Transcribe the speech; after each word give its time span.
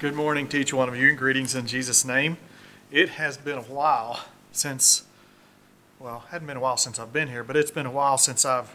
Good 0.00 0.14
morning 0.14 0.48
to 0.48 0.56
each 0.56 0.72
one 0.72 0.88
of 0.88 0.96
you. 0.96 1.14
Greetings 1.14 1.54
in 1.54 1.66
Jesus' 1.66 2.06
name. 2.06 2.38
It 2.90 3.10
has 3.10 3.36
been 3.36 3.58
a 3.58 3.62
while 3.62 4.24
since, 4.50 5.02
well, 5.98 6.24
it 6.26 6.30
hadn't 6.30 6.46
been 6.46 6.56
a 6.56 6.60
while 6.60 6.78
since 6.78 6.98
I've 6.98 7.12
been 7.12 7.28
here, 7.28 7.44
but 7.44 7.54
it's 7.54 7.70
been 7.70 7.84
a 7.84 7.90
while 7.90 8.16
since 8.16 8.46
I've 8.46 8.74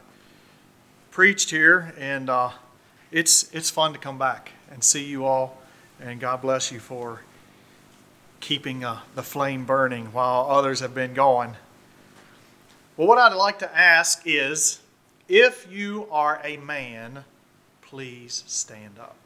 preached 1.10 1.50
here, 1.50 1.96
and 1.98 2.30
uh, 2.30 2.52
it's 3.12 3.52
it's 3.52 3.72
fun 3.72 3.92
to 3.94 3.98
come 3.98 4.20
back 4.20 4.52
and 4.70 4.84
see 4.84 5.04
you 5.04 5.26
all. 5.26 5.58
And 6.00 6.20
God 6.20 6.44
bless 6.44 6.72
you 6.72 6.80
for 6.80 7.22
keeping 8.40 8.84
uh, 8.84 9.00
the 9.16 9.24
flame 9.24 9.66
burning 9.66 10.14
while 10.14 10.46
others 10.48 10.80
have 10.82 10.94
been 10.94 11.16
gone. 11.16 11.56
Well, 12.98 13.08
what 13.08 13.18
I'd 13.18 13.34
like 13.34 13.58
to 13.60 13.76
ask 13.76 14.22
is, 14.26 14.80
if 15.28 15.68
you 15.72 16.08
are 16.12 16.40
a 16.44 16.58
man, 16.58 17.26
please 17.82 18.44
stand 18.46 19.00
up. 19.00 19.25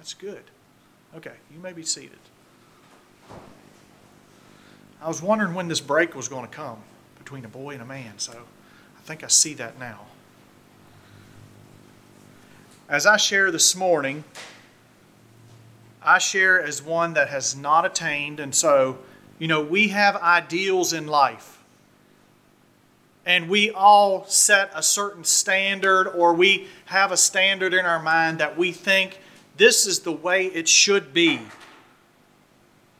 That's 0.00 0.14
good. 0.14 0.44
Okay, 1.14 1.34
you 1.52 1.58
may 1.58 1.74
be 1.74 1.82
seated. 1.82 2.16
I 5.02 5.08
was 5.08 5.20
wondering 5.20 5.52
when 5.52 5.68
this 5.68 5.82
break 5.82 6.14
was 6.14 6.26
going 6.26 6.48
to 6.48 6.50
come 6.50 6.78
between 7.18 7.44
a 7.44 7.48
boy 7.48 7.74
and 7.74 7.82
a 7.82 7.84
man, 7.84 8.14
so 8.16 8.32
I 8.32 9.02
think 9.02 9.22
I 9.22 9.26
see 9.26 9.52
that 9.54 9.78
now. 9.78 10.06
As 12.88 13.04
I 13.04 13.18
share 13.18 13.50
this 13.50 13.76
morning, 13.76 14.24
I 16.02 16.16
share 16.16 16.62
as 16.62 16.82
one 16.82 17.12
that 17.12 17.28
has 17.28 17.54
not 17.54 17.84
attained, 17.84 18.40
and 18.40 18.54
so, 18.54 19.00
you 19.38 19.48
know, 19.48 19.60
we 19.60 19.88
have 19.88 20.16
ideals 20.16 20.94
in 20.94 21.08
life. 21.08 21.62
And 23.26 23.50
we 23.50 23.70
all 23.70 24.24
set 24.24 24.70
a 24.74 24.82
certain 24.82 25.24
standard, 25.24 26.08
or 26.08 26.32
we 26.32 26.68
have 26.86 27.12
a 27.12 27.18
standard 27.18 27.74
in 27.74 27.84
our 27.84 28.02
mind 28.02 28.38
that 28.38 28.56
we 28.56 28.72
think 28.72 29.19
this 29.60 29.86
is 29.86 30.00
the 30.00 30.12
way 30.12 30.46
it 30.46 30.66
should 30.66 31.12
be. 31.12 31.38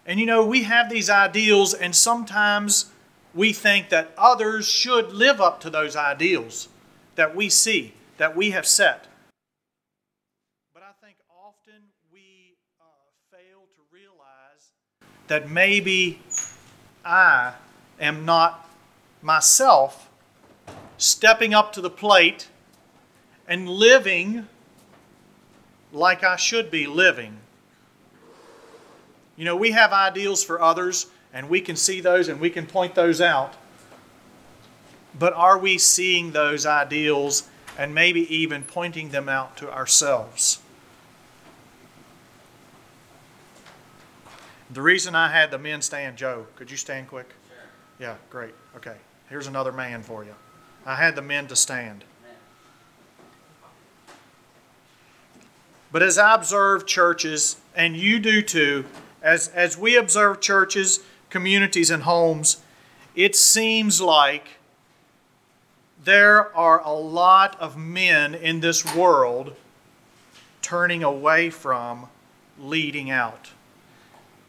And 0.04 0.20
you 0.20 0.26
know, 0.26 0.44
we 0.44 0.64
have 0.64 0.90
these 0.90 1.08
ideals, 1.08 1.72
and 1.72 1.96
sometimes 1.96 2.90
we 3.34 3.54
think 3.54 3.88
that 3.88 4.12
others 4.18 4.68
should 4.68 5.10
live 5.10 5.40
up 5.40 5.60
to 5.62 5.70
those 5.70 5.96
ideals 5.96 6.68
that 7.14 7.34
we 7.34 7.48
see, 7.48 7.94
that 8.18 8.36
we 8.36 8.50
have 8.50 8.66
set. 8.66 9.06
But 10.74 10.82
I 10.82 10.92
think 11.02 11.16
often 11.30 11.80
we 12.12 12.56
uh, 12.78 12.84
fail 13.30 13.60
to 13.76 13.80
realize 13.90 14.72
that 15.28 15.48
maybe 15.48 16.20
I 17.06 17.54
am 17.98 18.26
not 18.26 18.68
myself 19.22 20.10
stepping 20.98 21.54
up 21.54 21.72
to 21.72 21.80
the 21.80 21.88
plate 21.88 22.48
and 23.48 23.66
living 23.66 24.46
like 25.92 26.24
I 26.24 26.36
should 26.36 26.70
be 26.70 26.86
living. 26.86 27.38
You 29.36 29.44
know, 29.44 29.56
we 29.56 29.70
have 29.70 29.92
ideals 29.92 30.44
for 30.44 30.60
others, 30.60 31.06
and 31.32 31.48
we 31.48 31.60
can 31.60 31.76
see 31.76 32.00
those 32.00 32.28
and 32.28 32.40
we 32.40 32.50
can 32.50 32.66
point 32.66 32.94
those 32.94 33.20
out. 33.20 33.54
But 35.18 35.32
are 35.34 35.58
we 35.58 35.78
seeing 35.78 36.32
those 36.32 36.66
ideals 36.66 37.48
and 37.78 37.94
maybe 37.94 38.32
even 38.34 38.62
pointing 38.62 39.10
them 39.10 39.28
out 39.28 39.56
to 39.58 39.72
ourselves? 39.72 40.60
The 44.72 44.82
reason 44.82 45.16
I 45.16 45.32
had 45.32 45.50
the 45.50 45.58
men 45.58 45.82
stand, 45.82 46.16
Joe, 46.16 46.46
could 46.54 46.70
you 46.70 46.76
stand 46.76 47.08
quick? 47.08 47.28
Sure. 47.48 47.58
Yeah, 47.98 48.14
great. 48.30 48.54
Okay. 48.76 48.96
Here's 49.28 49.48
another 49.48 49.72
man 49.72 50.02
for 50.02 50.24
you. 50.24 50.34
I 50.86 50.94
had 50.94 51.16
the 51.16 51.22
men 51.22 51.48
to 51.48 51.56
stand. 51.56 52.04
But 55.92 56.02
as 56.02 56.18
I 56.18 56.34
observe 56.34 56.86
churches, 56.86 57.56
and 57.74 57.96
you 57.96 58.18
do 58.18 58.42
too, 58.42 58.84
as, 59.22 59.48
as 59.48 59.76
we 59.76 59.96
observe 59.96 60.40
churches, 60.40 61.00
communities, 61.30 61.90
and 61.90 62.04
homes, 62.04 62.62
it 63.14 63.34
seems 63.34 64.00
like 64.00 64.48
there 66.02 66.54
are 66.56 66.80
a 66.80 66.92
lot 66.92 67.60
of 67.60 67.76
men 67.76 68.34
in 68.34 68.60
this 68.60 68.94
world 68.94 69.54
turning 70.62 71.02
away 71.02 71.50
from 71.50 72.06
leading 72.58 73.10
out, 73.10 73.50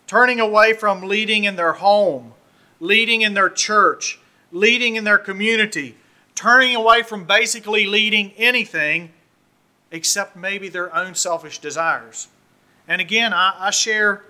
turning 0.07 0.39
away 0.39 0.73
from 0.73 1.01
leading 1.01 1.43
in 1.45 1.55
their 1.55 1.73
home, 1.73 2.33
leading 2.79 3.21
in 3.21 3.33
their 3.33 3.49
church, 3.49 4.19
leading 4.51 4.95
in 4.95 5.03
their 5.03 5.17
community, 5.17 5.95
turning 6.35 6.75
away 6.75 7.01
from 7.01 7.25
basically 7.25 7.85
leading 7.85 8.31
anything 8.33 9.11
except 9.91 10.35
maybe 10.35 10.69
their 10.69 10.93
own 10.95 11.13
selfish 11.15 11.59
desires. 11.59 12.27
And 12.87 13.01
again, 13.01 13.33
I, 13.33 13.55
I 13.59 13.71
share 13.71 14.23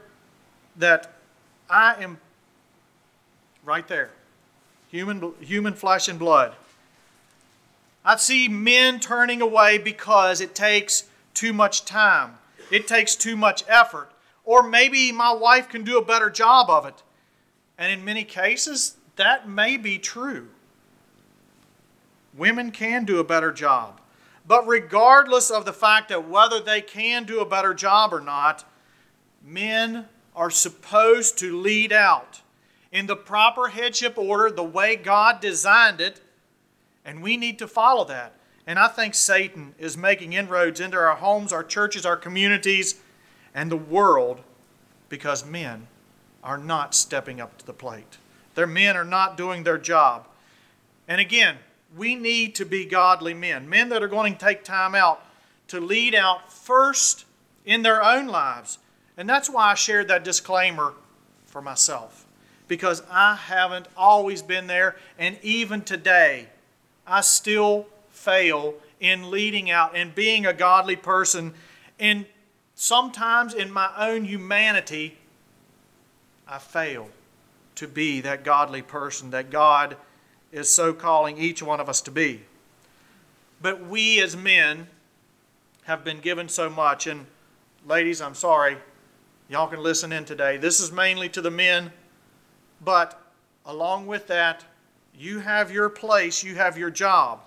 that 0.78 1.14
I 1.70 1.96
am 2.02 2.18
right 3.64 3.88
there 3.88 4.12
human, 4.90 5.34
human 5.40 5.74
flesh 5.74 6.08
and 6.10 6.20
blood. 6.20 6.54
I 8.04 8.18
see 8.18 8.48
men 8.48 9.00
turning 9.00 9.42
away 9.42 9.78
because 9.78 10.42
it 10.42 10.54
takes 10.54 11.06
too 11.34 11.54
much 11.54 11.86
time, 11.86 12.38
it 12.72 12.88
takes 12.88 13.16
too 13.16 13.38
much 13.38 13.64
effort, 13.68 14.12
or 14.44 14.64
maybe 14.64 15.12
my 15.12 15.32
wife 15.32 15.70
can 15.70 15.84
do 15.84 15.98
a 15.98 16.04
better 16.04 16.30
job 16.30 16.70
of 16.70 16.86
it. 16.86 17.02
And 17.78 17.92
in 17.92 18.04
many 18.04 18.24
cases, 18.24 18.98
that 19.16 19.48
may 19.48 19.78
be 19.78 19.98
true. 19.98 20.50
Women 22.36 22.72
can 22.72 23.06
do 23.06 23.20
a 23.20 23.24
better 23.24 23.52
job. 23.52 24.01
But 24.48 24.68
regardless 24.68 25.52
of 25.52 25.66
the 25.66 25.74
fact 25.74 26.10
that 26.10 26.28
whether 26.28 26.60
they 26.60 26.82
can 26.82 27.26
do 27.26 27.40
a 27.40 27.46
better 27.46 27.74
job 27.74 28.14
or 28.14 28.22
not, 28.22 28.66
men 29.44 30.06
are 30.36 30.50
supposed 30.50 31.38
to 31.40 31.60
lead 31.60 31.92
out 31.92 32.42
in 32.92 33.08
the 33.08 33.16
proper 33.16 33.70
headship 33.70 34.18
order, 34.18 34.52
the 34.52 34.64
way 34.64 34.96
God 34.96 35.40
designed 35.40 36.02
it, 36.02 36.22
and 37.06 37.22
we 37.22 37.38
need 37.38 37.58
to 37.60 37.68
follow 37.68 38.06
that. 38.06 38.34
And 38.68 38.78
I 38.78 38.88
think 38.88 39.16
Satan 39.16 39.74
is 39.80 39.98
making 39.98 40.34
inroads 40.34 40.80
into 40.80 40.98
our 40.98 41.16
homes, 41.16 41.52
our 41.52 41.64
churches, 41.64 42.06
our 42.06 42.18
communities, 42.18 43.00
and 43.54 43.72
the 43.72 43.78
world 43.78 44.42
because 45.10 45.46
men 45.46 45.88
are 46.44 46.58
not 46.58 46.96
stepping 46.96 47.42
up 47.42 47.58
to 47.58 47.66
the 47.66 47.74
plate. 47.74 48.18
Their 48.56 48.68
men 48.68 48.96
are 48.98 49.06
not 49.06 49.38
doing 49.38 49.64
their 49.64 49.78
job. 49.78 50.28
And 51.08 51.20
again, 51.20 51.58
we 51.96 52.16
need 52.16 52.56
to 52.56 52.66
be 52.66 52.86
godly 52.86 53.34
men, 53.34 53.68
men 53.70 53.90
that 53.90 54.04
are 54.04 54.08
going 54.08 54.34
to 54.34 54.40
take 54.40 54.64
time 54.64 54.96
out 54.96 55.26
to 55.68 55.80
lead 55.80 56.16
out 56.16 56.52
first 56.52 57.26
in 57.66 57.82
their 57.82 58.04
own 58.04 58.28
lives. 58.28 58.78
And 59.18 59.30
that's 59.30 59.50
why 59.50 59.72
I 59.72 59.76
shared 59.76 60.08
that 60.08 60.24
disclaimer 60.24 60.94
for 61.46 61.62
myself, 61.62 62.26
because 62.68 63.04
I 63.10 63.36
haven't 63.36 63.88
always 63.98 64.42
been 64.42 64.68
there, 64.68 64.96
and 65.20 65.38
even 65.42 65.82
today, 65.82 66.48
I 67.06 67.22
still 67.22 67.88
fail 68.10 68.76
in 69.00 69.32
leading 69.32 69.70
out 69.70 69.96
and 69.96 70.16
being 70.16 70.46
a 70.46 70.54
godly 70.54 70.96
person. 70.96 71.54
And 72.00 72.26
sometimes 72.76 73.54
in 73.54 73.72
my 73.72 73.90
own 73.98 74.26
humanity, 74.26 75.18
I 76.48 76.60
fail 76.60 77.10
to 77.76 77.88
be 77.88 78.22
that 78.22 78.44
godly 78.44 78.82
person 78.82 79.32
that 79.32 79.50
God 79.50 79.98
is 80.52 80.70
so 80.70 80.94
calling 80.94 81.38
each 81.38 81.64
one 81.64 81.80
of 81.80 81.90
us 81.90 82.02
to 82.02 82.12
be. 82.12 82.42
But 83.62 83.88
we 83.88 84.22
as 84.22 84.36
men 84.36 84.88
have 85.84 86.04
been 86.04 86.20
given 86.20 86.50
so 86.50 86.70
much. 86.70 87.08
And 87.08 87.26
ladies, 87.88 88.22
I'm 88.22 88.36
sorry, 88.36 88.78
y'all 89.50 89.68
can 89.68 89.82
listen 89.82 90.12
in 90.12 90.26
today. 90.26 90.58
This 90.58 90.80
is 90.80 90.92
mainly 90.92 91.30
to 91.30 91.42
the 91.42 91.52
men, 91.52 91.92
but 92.84 93.22
along 93.66 94.08
with 94.08 94.28
that, 94.28 94.66
you 95.14 95.40
have 95.40 95.72
your 95.72 95.90
place, 95.90 96.44
you 96.44 96.56
have 96.56 96.78
your 96.78 96.90
job. 96.90 97.42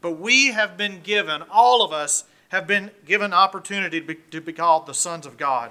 But 0.00 0.12
we 0.12 0.48
have 0.48 0.76
been 0.76 1.00
given, 1.02 1.42
all 1.50 1.84
of 1.84 1.92
us 1.92 2.24
have 2.48 2.66
been 2.66 2.90
given 3.04 3.32
opportunity 3.32 4.00
to 4.00 4.06
be, 4.06 4.14
to 4.30 4.40
be 4.40 4.52
called 4.52 4.86
the 4.86 4.94
sons 4.94 5.26
of 5.26 5.36
God. 5.36 5.70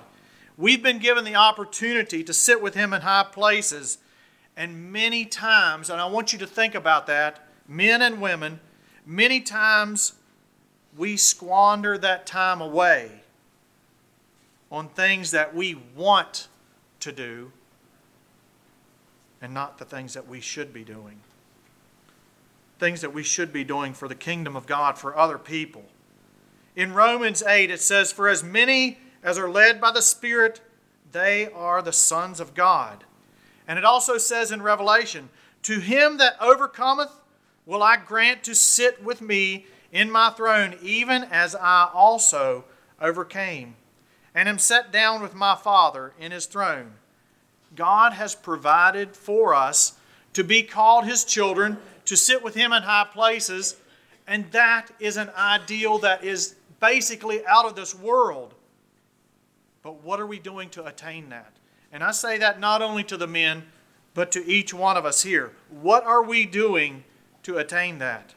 We've 0.57 0.83
been 0.83 0.99
given 0.99 1.23
the 1.23 1.35
opportunity 1.35 2.23
to 2.23 2.33
sit 2.33 2.61
with 2.61 2.75
Him 2.75 2.93
in 2.93 3.01
high 3.01 3.25
places 3.31 3.97
and 4.57 4.91
many 4.91 5.23
times, 5.23 5.91
and 5.91 6.01
I 6.01 6.07
want 6.07 6.33
you 6.33 6.39
to 6.39 6.47
think 6.47 6.73
about 6.73 7.05
that, 7.07 7.47
men 7.67 8.01
and 8.01 8.19
women, 8.19 8.59
many 9.05 9.39
times 9.39 10.13
we 10.97 11.15
squander 11.15 11.95
that 11.99 12.25
time 12.25 12.59
away 12.59 13.21
on 14.71 14.89
things 14.89 15.29
that 15.31 15.53
we 15.53 15.75
want 15.95 16.47
to 17.01 17.11
do 17.11 17.51
and 19.41 19.53
not 19.53 19.77
the 19.77 19.85
things 19.85 20.15
that 20.15 20.27
we 20.27 20.41
should 20.41 20.73
be 20.73 20.83
doing. 20.83 21.19
Things 22.79 23.01
that 23.01 23.13
we 23.13 23.21
should 23.21 23.53
be 23.53 23.63
doing 23.63 23.93
for 23.93 24.07
the 24.07 24.15
kingdom 24.15 24.55
of 24.55 24.65
God, 24.65 24.97
for 24.97 25.15
other 25.15 25.37
people. 25.37 25.85
In 26.75 26.93
Romans 26.93 27.43
8, 27.43 27.69
it 27.69 27.81
says, 27.81 28.11
For 28.11 28.27
as 28.27 28.43
many 28.43 28.97
as 29.21 29.37
are 29.37 29.49
led 29.49 29.79
by 29.79 29.91
the 29.91 30.01
Spirit, 30.01 30.61
they 31.11 31.47
are 31.51 31.83
the 31.83 31.93
sons 31.93 32.39
of 32.39 32.55
God. 32.55 33.03
And 33.67 33.77
it 33.77 33.85
also 33.85 34.17
says 34.17 34.51
in 34.51 34.61
Revelation, 34.61 35.29
To 35.63 35.79
him 35.79 36.17
that 36.17 36.37
overcometh 36.41 37.11
will 37.65 37.83
I 37.83 37.97
grant 37.97 38.43
to 38.45 38.55
sit 38.55 39.03
with 39.03 39.21
me 39.21 39.65
in 39.91 40.09
my 40.09 40.29
throne, 40.29 40.75
even 40.81 41.23
as 41.23 41.55
I 41.55 41.89
also 41.93 42.63
overcame, 43.01 43.75
and 44.33 44.47
am 44.47 44.59
set 44.59 44.91
down 44.91 45.21
with 45.21 45.35
my 45.35 45.55
Father 45.55 46.13
in 46.19 46.31
his 46.31 46.45
throne. 46.45 46.93
God 47.75 48.13
has 48.13 48.35
provided 48.35 49.15
for 49.15 49.53
us 49.53 49.97
to 50.33 50.43
be 50.43 50.63
called 50.63 51.05
his 51.05 51.25
children, 51.25 51.77
to 52.05 52.15
sit 52.15 52.43
with 52.43 52.55
him 52.55 52.71
in 52.71 52.83
high 52.83 53.07
places, 53.11 53.75
and 54.25 54.49
that 54.51 54.91
is 54.99 55.17
an 55.17 55.29
ideal 55.37 55.97
that 55.99 56.23
is 56.23 56.55
basically 56.79 57.45
out 57.45 57.65
of 57.65 57.75
this 57.75 57.93
world. 57.95 58.53
But 59.83 60.03
what 60.03 60.19
are 60.19 60.27
we 60.27 60.39
doing 60.39 60.69
to 60.71 60.85
attain 60.85 61.29
that? 61.29 61.56
And 61.97 62.03
I 62.03 62.11
say 62.11 62.37
that 62.37 62.59
not 62.59 62.83
only 62.83 63.03
to 63.05 63.17
the 63.17 63.25
men, 63.25 63.63
but 64.13 64.31
to 64.33 64.45
each 64.47 64.71
one 64.71 64.97
of 64.97 65.03
us 65.03 65.23
here. 65.23 65.53
What 65.67 66.03
are 66.03 66.21
we 66.21 66.45
doing 66.45 67.05
to 67.41 67.57
attain 67.57 67.97
that? 67.97 68.35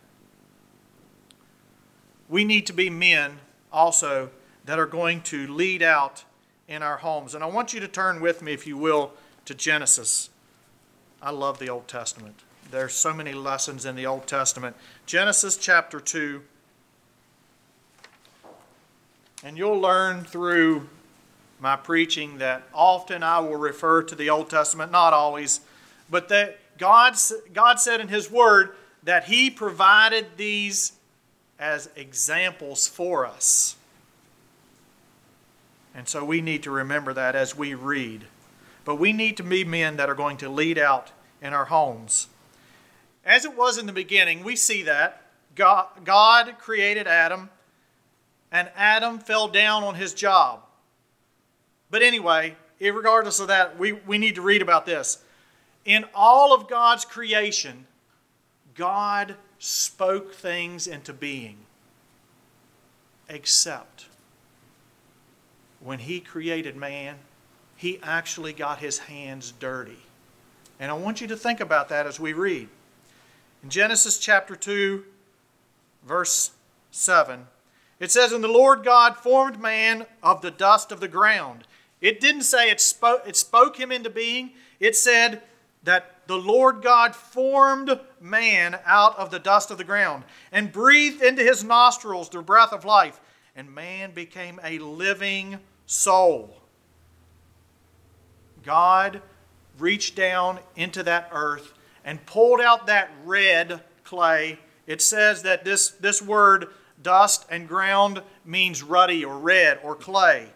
We 2.31 2.43
need 2.43 2.65
to 2.69 2.73
be 2.73 2.89
men 2.89 3.41
also 3.71 4.31
that 4.65 4.79
are 4.79 4.87
going 4.87 5.21
to 5.25 5.47
lead 5.47 5.83
out 5.83 6.25
in 6.69 6.83
our 6.83 6.97
homes. 6.97 7.35
And 7.35 7.45
I 7.45 7.49
want 7.49 7.75
you 7.75 7.81
to 7.81 7.87
turn 7.87 8.23
with 8.23 8.41
me, 8.41 8.55
if 8.55 8.67
you 8.67 8.79
will, 8.79 9.12
to 9.45 9.55
Genesis. 9.55 10.31
I 11.21 11.31
love 11.31 11.59
the 11.59 11.69
Old 11.69 11.87
Testament. 11.87 12.41
There's 12.71 12.95
so 12.95 13.12
many 13.12 13.35
lessons 13.35 13.85
in 13.85 13.95
the 13.95 14.07
Old 14.07 14.27
Testament. 14.27 14.75
Genesis 15.05 15.59
chapter 15.59 16.01
2. 16.01 16.43
And 19.45 19.59
you'll 19.59 19.79
learn 19.79 20.25
through 20.25 20.89
my 21.61 21.77
preaching 21.77 22.39
that 22.39 22.62
often 22.73 23.23
I 23.23 23.39
will 23.41 23.57
refer 23.57 24.03
to 24.03 24.15
the 24.15 24.31
Old 24.31 24.51
Testament, 24.51 24.91
not 24.91 25.12
always, 25.12 25.61
but 26.11 26.29
that 26.31 26.59
God, 26.79 27.15
God 27.53 27.79
said 27.79 28.01
in 28.01 28.09
His 28.09 28.31
Word 28.31 28.71
that 29.03 29.25
He 29.25 29.51
provided 29.51 30.27
these 30.37 30.93
as 31.59 31.91
examples 31.95 32.89
for 32.89 33.27
us. 33.27 33.77
And 35.95 36.09
so 36.09 36.25
we 36.25 36.41
need 36.41 36.62
to 36.62 36.71
remember 36.71 37.12
that 37.12 37.35
as 37.35 37.57
we 37.57 37.75
read. 37.75 38.25
But 38.85 38.97
we 38.97 39.12
need 39.12 39.37
to 39.37 39.43
be 39.43 39.65
men 39.65 39.97
that 39.97 40.09
are 40.09 40.15
going 40.15 40.39
to 40.39 40.49
lead 40.49 40.79
out 40.79 41.12
in 41.43 41.53
our 41.53 41.67
homes. 41.67 42.29
As 43.25 43.45
it 43.45 43.57
was 43.57 43.77
in 43.77 43.87
the 43.87 43.93
beginning, 43.93 44.43
we 44.43 44.57
see 44.57 44.83
that 44.85 45.23
God, 45.55 45.89
God 46.05 46.57
created 46.59 47.07
Adam, 47.07 47.51
and 48.51 48.71
Adam 48.75 49.19
fell 49.19 49.49
down 49.49 49.85
on 49.85 49.97
his 49.97 50.15
job. 50.15 50.62
But 51.91 52.03
anyway, 52.03 52.57
regardless 52.81 53.41
of 53.41 53.49
that, 53.49 53.79
we, 53.79 53.93
we 53.93 54.19
need 54.19 54.37
to 54.37 54.43
read 54.43 54.63
about 54.63 54.87
this. 54.87 55.19
In 55.85 56.05
all 56.15 56.55
of 56.55 56.69
God's 56.69 57.05
creation, 57.05 57.87
God 58.75 59.35
spoke 59.59 60.35
things 60.35 60.87
into 60.87 61.13
being, 61.13 61.57
except 63.29 64.07
when 65.81 65.99
He 66.01 66.21
created 66.21 66.77
man, 66.77 67.17
He 67.77 67.99
actually 68.03 68.53
got 68.53 68.79
His 68.79 68.99
hands 68.99 69.53
dirty. 69.59 69.99
And 70.79 70.91
I 70.91 70.95
want 70.95 71.21
you 71.21 71.27
to 71.29 71.37
think 71.37 71.61
about 71.61 71.89
that 71.89 72.07
as 72.07 72.21
we 72.21 72.33
read. 72.33 72.69
In 73.63 73.69
Genesis 73.69 74.19
chapter 74.19 74.57
2, 74.57 75.05
verse 76.07 76.53
7, 76.91 77.47
it 77.99 78.11
says, 78.11 78.33
And 78.33 78.43
the 78.43 78.49
Lord 78.49 78.83
God 78.83 79.17
formed 79.17 79.61
man 79.61 80.07
of 80.23 80.41
the 80.41 80.51
dust 80.51 80.91
of 80.91 81.01
the 81.01 81.09
ground 81.09 81.65
it 82.00 82.20
didn't 82.20 82.43
say 82.43 82.70
it 82.70 82.81
spoke, 82.81 83.23
it 83.26 83.37
spoke 83.37 83.79
him 83.79 83.93
into 83.93 84.11
being. 84.11 84.52
It 84.79 84.97
said 84.97 85.43
that 85.82 86.26
the 86.26 86.38
Lord 86.38 86.82
God 86.82 87.14
formed 87.14 87.99
man 88.20 88.79
out 88.87 89.19
of 89.19 89.31
the 89.31 89.38
dust 89.38 89.70
of 89.70 89.79
the 89.79 89.85
ground 89.85 90.25
and 90.52 90.73
breathed 90.73 91.23
into 91.23 91.43
his 91.43 91.64
nostrils 91.64 92.29
the 92.29 92.43
breath 92.43 92.73
of 92.73 92.85
life, 92.85 93.20
and 93.56 93.75
man 93.75 94.12
became 94.12 94.61
a 94.62 94.79
living 94.79 95.58
soul. 95.87 96.56
God 98.62 99.23
reached 99.79 100.14
down 100.14 100.61
into 100.76 101.02
that 101.02 101.31
earth 101.32 101.73
and 102.05 102.25
pulled 102.26 102.61
out 102.61 102.87
that 102.87 103.11
red 103.25 103.81
clay. 104.05 104.58
It 104.87 105.02
says 105.02 105.43
that 105.43 105.64
this, 105.64 105.88
this 105.88 106.23
word, 106.23 106.69
dust 107.02 107.47
and 107.50 107.67
ground, 107.67 108.23
means 108.44 108.82
ruddy 108.82 109.25
or 109.25 109.38
red 109.38 109.81
or 109.82 109.94
clay. 109.94 110.50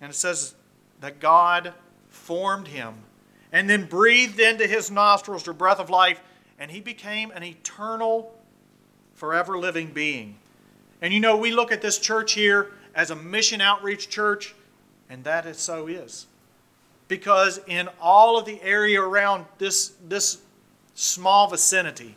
And 0.00 0.10
it 0.10 0.14
says 0.14 0.54
that 1.00 1.20
God 1.20 1.74
formed 2.08 2.68
him 2.68 2.94
and 3.52 3.68
then 3.68 3.86
breathed 3.86 4.40
into 4.40 4.66
his 4.66 4.90
nostrils 4.90 5.42
the 5.42 5.52
breath 5.52 5.80
of 5.80 5.90
life, 5.90 6.20
and 6.58 6.70
he 6.70 6.80
became 6.80 7.30
an 7.32 7.42
eternal, 7.42 8.32
forever 9.14 9.58
living 9.58 9.88
being. 9.92 10.36
And 11.02 11.12
you 11.12 11.20
know, 11.20 11.36
we 11.36 11.50
look 11.50 11.72
at 11.72 11.82
this 11.82 11.98
church 11.98 12.32
here 12.32 12.72
as 12.94 13.10
a 13.10 13.16
mission 13.16 13.60
outreach 13.60 14.08
church, 14.08 14.54
and 15.08 15.24
that 15.24 15.46
is 15.46 15.58
so 15.58 15.86
is. 15.86 16.26
Because 17.08 17.60
in 17.66 17.88
all 18.00 18.38
of 18.38 18.44
the 18.44 18.62
area 18.62 19.00
around 19.00 19.46
this, 19.58 19.94
this 20.06 20.38
small 20.94 21.48
vicinity, 21.48 22.14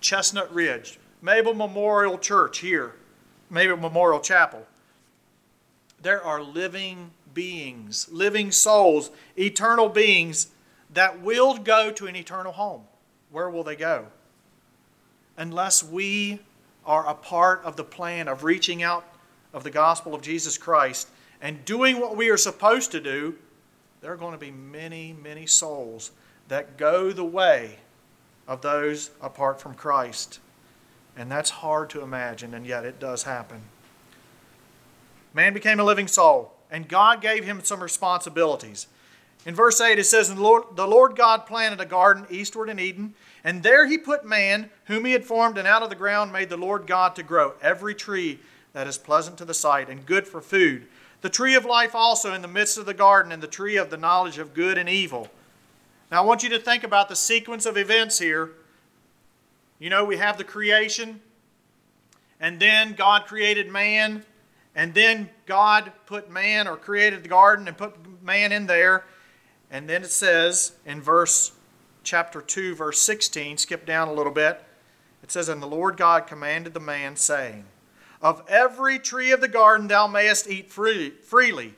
Chestnut 0.00 0.52
Ridge, 0.52 0.98
Mabel 1.22 1.54
Memorial 1.54 2.18
Church 2.18 2.58
here, 2.58 2.94
Mabel 3.48 3.78
Memorial 3.78 4.20
Chapel, 4.20 4.66
there 6.02 6.22
are 6.22 6.42
living 6.42 7.10
beings, 7.34 8.08
living 8.10 8.50
souls, 8.50 9.10
eternal 9.36 9.88
beings 9.88 10.48
that 10.92 11.20
will 11.20 11.58
go 11.58 11.90
to 11.90 12.06
an 12.06 12.16
eternal 12.16 12.52
home. 12.52 12.82
Where 13.30 13.50
will 13.50 13.64
they 13.64 13.76
go? 13.76 14.06
Unless 15.36 15.82
we 15.82 16.40
are 16.86 17.06
a 17.08 17.14
part 17.14 17.62
of 17.64 17.76
the 17.76 17.84
plan 17.84 18.28
of 18.28 18.44
reaching 18.44 18.82
out 18.82 19.04
of 19.52 19.64
the 19.64 19.70
gospel 19.70 20.14
of 20.14 20.22
Jesus 20.22 20.56
Christ 20.56 21.08
and 21.40 21.64
doing 21.64 22.00
what 22.00 22.16
we 22.16 22.30
are 22.30 22.36
supposed 22.36 22.92
to 22.92 23.00
do, 23.00 23.34
there 24.00 24.12
are 24.12 24.16
going 24.16 24.32
to 24.32 24.38
be 24.38 24.50
many, 24.50 25.14
many 25.22 25.46
souls 25.46 26.12
that 26.48 26.76
go 26.76 27.10
the 27.10 27.24
way 27.24 27.78
of 28.46 28.60
those 28.60 29.10
apart 29.20 29.60
from 29.60 29.74
Christ. 29.74 30.40
And 31.16 31.30
that's 31.30 31.50
hard 31.50 31.90
to 31.90 32.02
imagine, 32.02 32.54
and 32.54 32.66
yet 32.66 32.84
it 32.84 33.00
does 33.00 33.22
happen. 33.22 33.62
Man 35.32 35.54
became 35.54 35.80
a 35.80 35.84
living 35.84 36.06
soul 36.06 36.53
and 36.74 36.88
God 36.88 37.20
gave 37.20 37.44
him 37.44 37.62
some 37.62 37.80
responsibilities. 37.80 38.88
In 39.46 39.54
verse 39.54 39.80
8, 39.80 39.96
it 39.96 40.04
says, 40.04 40.28
the 40.28 40.42
Lord, 40.42 40.64
the 40.74 40.88
Lord 40.88 41.14
God 41.14 41.46
planted 41.46 41.80
a 41.80 41.86
garden 41.86 42.26
eastward 42.30 42.68
in 42.68 42.80
Eden, 42.80 43.14
and 43.44 43.62
there 43.62 43.86
he 43.86 43.96
put 43.96 44.24
man, 44.24 44.70
whom 44.86 45.04
he 45.04 45.12
had 45.12 45.24
formed, 45.24 45.56
and 45.56 45.68
out 45.68 45.84
of 45.84 45.88
the 45.88 45.94
ground 45.94 46.32
made 46.32 46.48
the 46.48 46.56
Lord 46.56 46.88
God 46.88 47.14
to 47.14 47.22
grow 47.22 47.52
every 47.62 47.94
tree 47.94 48.40
that 48.72 48.88
is 48.88 48.98
pleasant 48.98 49.38
to 49.38 49.44
the 49.44 49.54
sight 49.54 49.88
and 49.88 50.04
good 50.04 50.26
for 50.26 50.40
food. 50.40 50.88
The 51.20 51.28
tree 51.30 51.54
of 51.54 51.64
life 51.64 51.94
also 51.94 52.34
in 52.34 52.42
the 52.42 52.48
midst 52.48 52.76
of 52.76 52.86
the 52.86 52.92
garden, 52.92 53.30
and 53.30 53.40
the 53.40 53.46
tree 53.46 53.76
of 53.76 53.90
the 53.90 53.96
knowledge 53.96 54.38
of 54.38 54.52
good 54.52 54.76
and 54.76 54.88
evil. 54.88 55.30
Now, 56.10 56.22
I 56.22 56.26
want 56.26 56.42
you 56.42 56.48
to 56.48 56.58
think 56.58 56.82
about 56.82 57.08
the 57.08 57.14
sequence 57.14 57.66
of 57.66 57.76
events 57.76 58.18
here. 58.18 58.50
You 59.78 59.90
know, 59.90 60.04
we 60.04 60.16
have 60.16 60.38
the 60.38 60.44
creation, 60.44 61.20
and 62.40 62.58
then 62.58 62.94
God 62.94 63.26
created 63.26 63.70
man, 63.70 64.24
and 64.74 64.92
then 64.92 65.30
God 65.46 65.92
put 66.06 66.30
man 66.30 66.66
or 66.66 66.76
created 66.76 67.22
the 67.22 67.28
garden 67.28 67.68
and 67.68 67.76
put 67.76 67.94
man 68.22 68.50
in 68.50 68.66
there. 68.66 69.04
And 69.70 69.88
then 69.88 70.02
it 70.02 70.10
says 70.10 70.72
in 70.84 71.00
verse 71.00 71.52
chapter 72.02 72.40
2, 72.40 72.74
verse 72.74 73.00
16, 73.00 73.58
skip 73.58 73.86
down 73.86 74.08
a 74.08 74.12
little 74.12 74.32
bit. 74.32 74.62
It 75.22 75.30
says, 75.30 75.48
And 75.48 75.62
the 75.62 75.66
Lord 75.66 75.96
God 75.96 76.26
commanded 76.26 76.74
the 76.74 76.80
man, 76.80 77.16
saying, 77.16 77.64
Of 78.20 78.42
every 78.48 78.98
tree 78.98 79.30
of 79.32 79.40
the 79.40 79.48
garden 79.48 79.88
thou 79.88 80.06
mayest 80.06 80.48
eat 80.48 80.70
freely, 80.70 81.74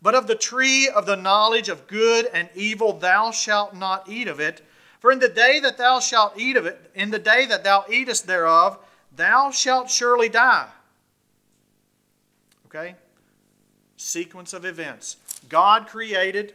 but 0.00 0.14
of 0.14 0.26
the 0.26 0.34
tree 0.34 0.88
of 0.88 1.06
the 1.06 1.16
knowledge 1.16 1.68
of 1.68 1.86
good 1.86 2.26
and 2.32 2.48
evil 2.54 2.92
thou 2.94 3.30
shalt 3.30 3.74
not 3.74 4.08
eat 4.08 4.26
of 4.26 4.40
it. 4.40 4.62
For 5.00 5.12
in 5.12 5.20
the 5.20 5.28
day 5.28 5.60
that 5.60 5.78
thou 5.78 6.00
shalt 6.00 6.36
eat 6.36 6.56
of 6.56 6.66
it, 6.66 6.90
in 6.94 7.10
the 7.10 7.18
day 7.18 7.46
that 7.46 7.62
thou 7.62 7.84
eatest 7.88 8.26
thereof, 8.26 8.78
thou 9.14 9.50
shalt 9.50 9.90
surely 9.90 10.28
die. 10.28 10.68
Okay? 12.68 12.94
Sequence 13.96 14.52
of 14.52 14.64
events. 14.64 15.16
God 15.48 15.86
created, 15.86 16.54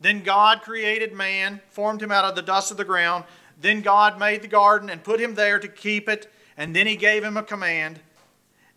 then 0.00 0.22
God 0.22 0.62
created 0.62 1.12
man, 1.12 1.60
formed 1.70 2.02
him 2.02 2.10
out 2.10 2.24
of 2.24 2.34
the 2.34 2.42
dust 2.42 2.70
of 2.70 2.76
the 2.76 2.84
ground. 2.84 3.24
Then 3.60 3.82
God 3.82 4.18
made 4.18 4.42
the 4.42 4.48
garden 4.48 4.90
and 4.90 5.04
put 5.04 5.20
him 5.20 5.34
there 5.34 5.58
to 5.58 5.68
keep 5.68 6.08
it, 6.08 6.32
and 6.56 6.74
then 6.74 6.86
he 6.86 6.96
gave 6.96 7.22
him 7.22 7.36
a 7.36 7.42
command. 7.42 8.00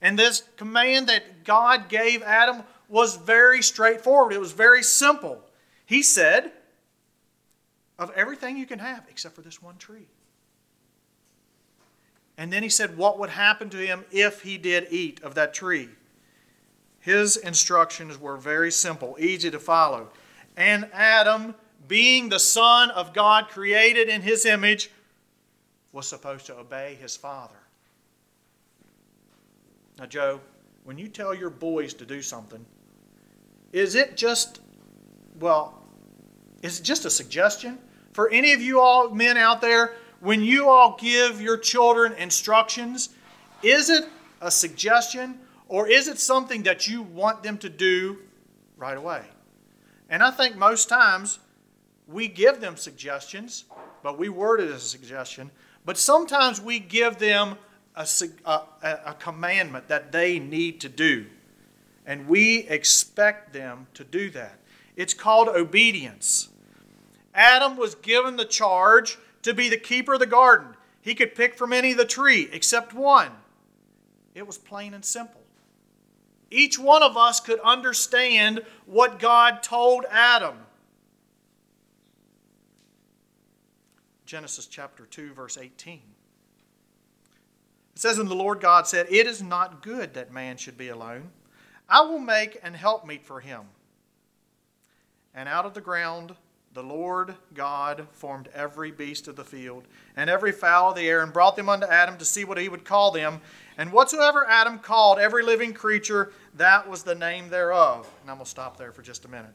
And 0.01 0.19
this 0.19 0.43
command 0.57 1.07
that 1.07 1.43
God 1.43 1.89
gave 1.89 2.21
Adam 2.21 2.63
was 2.89 3.15
very 3.15 3.63
straightforward, 3.63 4.33
it 4.33 4.39
was 4.39 4.51
very 4.51 4.83
simple. 4.83 5.41
He 5.85 6.03
said, 6.03 6.51
Of 7.97 8.11
everything 8.11 8.57
you 8.57 8.65
can 8.65 8.79
have, 8.79 9.05
except 9.09 9.35
for 9.35 9.41
this 9.41 9.61
one 9.61 9.77
tree. 9.77 10.07
And 12.37 12.51
then 12.51 12.63
he 12.63 12.69
said 12.69 12.97
what 12.97 13.17
would 13.19 13.29
happen 13.29 13.69
to 13.69 13.77
him 13.77 14.05
if 14.11 14.41
he 14.41 14.57
did 14.57 14.87
eat 14.91 15.23
of 15.23 15.35
that 15.35 15.53
tree. 15.53 15.89
His 16.99 17.37
instructions 17.37 18.19
were 18.19 18.35
very 18.35 18.71
simple, 18.71 19.15
easy 19.19 19.51
to 19.51 19.59
follow. 19.59 20.09
And 20.57 20.89
Adam, 20.91 21.55
being 21.87 22.29
the 22.29 22.39
son 22.39 22.89
of 22.91 23.13
God 23.13 23.47
created 23.49 24.09
in 24.09 24.21
his 24.21 24.45
image, 24.45 24.89
was 25.91 26.07
supposed 26.07 26.45
to 26.47 26.57
obey 26.57 26.97
his 26.99 27.15
father. 27.15 27.55
Now, 29.97 30.07
Joe, 30.07 30.41
when 30.83 30.97
you 30.97 31.07
tell 31.07 31.33
your 31.33 31.49
boys 31.49 31.93
to 31.93 32.05
do 32.05 32.21
something, 32.21 32.65
is 33.71 33.95
it 33.95 34.17
just, 34.17 34.59
well, 35.39 35.81
is 36.63 36.79
it 36.79 36.83
just 36.83 37.05
a 37.05 37.09
suggestion? 37.09 37.77
For 38.13 38.29
any 38.29 38.51
of 38.51 38.61
you 38.61 38.79
all 38.79 39.09
men 39.09 39.37
out 39.37 39.61
there, 39.61 39.93
when 40.19 40.41
you 40.41 40.69
all 40.69 40.97
give 40.99 41.41
your 41.41 41.57
children 41.57 42.13
instructions, 42.13 43.09
is 43.61 43.89
it 43.89 44.07
a 44.41 44.51
suggestion 44.51 45.39
or 45.67 45.87
is 45.87 46.07
it 46.07 46.19
something 46.19 46.63
that 46.63 46.87
you 46.87 47.01
want 47.01 47.43
them 47.43 47.57
to 47.59 47.69
do 47.69 48.19
right 48.77 48.97
away? 48.97 49.23
And 50.09 50.21
I 50.21 50.31
think 50.31 50.55
most 50.55 50.89
times 50.89 51.39
we 52.07 52.27
give 52.27 52.61
them 52.61 52.77
suggestions, 52.77 53.65
but 54.03 54.17
we 54.17 54.29
word 54.29 54.59
it 54.59 54.69
as 54.69 54.83
a 54.83 54.87
suggestion. 54.87 55.49
But 55.85 55.97
sometimes 55.97 56.61
we 56.61 56.79
give 56.79 57.17
them 57.17 57.57
a, 57.95 58.07
a, 58.45 58.61
a 58.83 59.15
commandment 59.19 59.87
that 59.87 60.11
they 60.11 60.39
need 60.39 60.81
to 60.81 60.89
do. 60.89 61.25
And 62.05 62.27
we 62.27 62.59
expect 62.67 63.53
them 63.53 63.87
to 63.95 64.03
do 64.03 64.29
that. 64.31 64.59
It's 64.95 65.13
called 65.13 65.47
obedience. 65.47 66.49
Adam 67.33 67.77
was 67.77 67.95
given 67.95 68.37
the 68.37 68.45
charge 68.45 69.17
to 69.45 69.53
be 69.53 69.69
the 69.69 69.77
keeper 69.77 70.15
of 70.15 70.19
the 70.19 70.25
garden. 70.25 70.75
He 71.01 71.13
could 71.13 71.35
pick 71.35 71.55
from 71.55 71.71
any 71.71 71.91
of 71.91 71.99
the 71.99 72.05
tree 72.05 72.49
except 72.51 72.95
one. 72.95 73.29
It 74.33 74.47
was 74.47 74.57
plain 74.57 74.95
and 74.95 75.05
simple. 75.05 75.41
Each 76.49 76.79
one 76.79 77.03
of 77.03 77.15
us 77.15 77.39
could 77.39 77.59
understand 77.59 78.65
what 78.87 79.19
God 79.19 79.61
told 79.61 80.05
Adam. 80.09 80.57
Genesis 84.25 84.65
chapter 84.65 85.05
2, 85.05 85.33
verse 85.33 85.59
18. 85.59 86.01
It 87.93 88.01
says, 88.01 88.17
And 88.17 88.27
the 88.27 88.33
Lord 88.33 88.61
God 88.61 88.87
said, 88.87 89.05
It 89.11 89.27
is 89.27 89.43
not 89.43 89.83
good 89.83 90.15
that 90.15 90.33
man 90.33 90.57
should 90.57 90.77
be 90.77 90.89
alone. 90.89 91.29
I 91.87 92.01
will 92.01 92.17
make 92.17 92.57
an 92.63 92.73
helpmeet 92.73 93.23
for 93.23 93.41
him. 93.41 93.61
And 95.35 95.47
out 95.47 95.67
of 95.67 95.75
the 95.75 95.81
ground 95.81 96.35
the 96.75 96.83
Lord 96.83 97.35
God 97.53 98.05
formed 98.11 98.49
every 98.53 98.91
beast 98.91 99.29
of 99.29 99.37
the 99.37 99.45
field 99.45 99.85
and 100.17 100.29
every 100.29 100.51
fowl 100.51 100.89
of 100.89 100.97
the 100.97 101.07
air 101.07 101.23
and 101.23 101.31
brought 101.31 101.55
them 101.55 101.69
unto 101.69 101.87
Adam 101.87 102.17
to 102.17 102.25
see 102.25 102.43
what 102.43 102.57
he 102.57 102.67
would 102.67 102.83
call 102.83 103.11
them. 103.11 103.39
And 103.77 103.93
whatsoever 103.93 104.45
Adam 104.47 104.79
called 104.79 105.17
every 105.17 105.41
living 105.41 105.73
creature, 105.73 106.33
that 106.55 106.87
was 106.87 107.03
the 107.03 107.15
name 107.15 107.49
thereof. 107.49 108.07
And 108.21 108.29
I'm 108.29 108.37
going 108.37 108.45
to 108.45 108.51
stop 108.51 108.77
there 108.77 108.91
for 108.91 109.01
just 109.01 109.23
a 109.23 109.29
minute. 109.29 109.53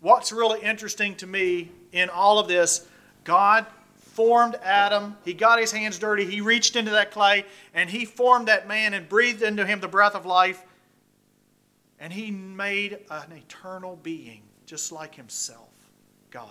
What's 0.00 0.30
really 0.30 0.60
interesting 0.60 1.14
to 1.16 1.26
me 1.26 1.72
in 1.92 2.10
all 2.10 2.38
of 2.38 2.48
this, 2.48 2.86
God 3.24 3.66
formed 3.98 4.56
Adam. 4.62 5.16
He 5.24 5.32
got 5.32 5.58
his 5.58 5.72
hands 5.72 5.98
dirty. 5.98 6.26
He 6.26 6.42
reached 6.42 6.76
into 6.76 6.90
that 6.90 7.10
clay 7.10 7.46
and 7.72 7.88
he 7.88 8.04
formed 8.04 8.48
that 8.48 8.68
man 8.68 8.92
and 8.92 9.08
breathed 9.08 9.42
into 9.42 9.64
him 9.64 9.80
the 9.80 9.88
breath 9.88 10.14
of 10.14 10.26
life. 10.26 10.62
And 11.98 12.12
he 12.12 12.30
made 12.30 12.98
an 13.10 13.32
eternal 13.32 13.98
being 14.02 14.42
just 14.66 14.92
like 14.92 15.14
himself, 15.14 15.68
God. 16.30 16.48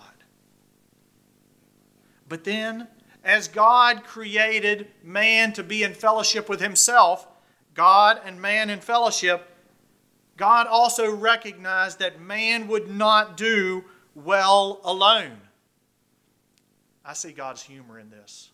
But 2.28 2.44
then, 2.44 2.86
as 3.24 3.48
God 3.48 4.04
created 4.04 4.88
man 5.02 5.52
to 5.54 5.62
be 5.62 5.82
in 5.82 5.94
fellowship 5.94 6.48
with 6.48 6.60
himself, 6.60 7.26
God 7.74 8.20
and 8.24 8.40
man 8.40 8.70
in 8.70 8.80
fellowship, 8.80 9.46
God 10.36 10.66
also 10.66 11.14
recognized 11.14 11.98
that 11.98 12.20
man 12.20 12.68
would 12.68 12.88
not 12.88 13.36
do 13.36 13.84
well 14.14 14.80
alone. 14.84 15.40
I 17.04 17.12
see 17.14 17.32
God's 17.32 17.62
humor 17.62 17.98
in 17.98 18.10
this. 18.10 18.50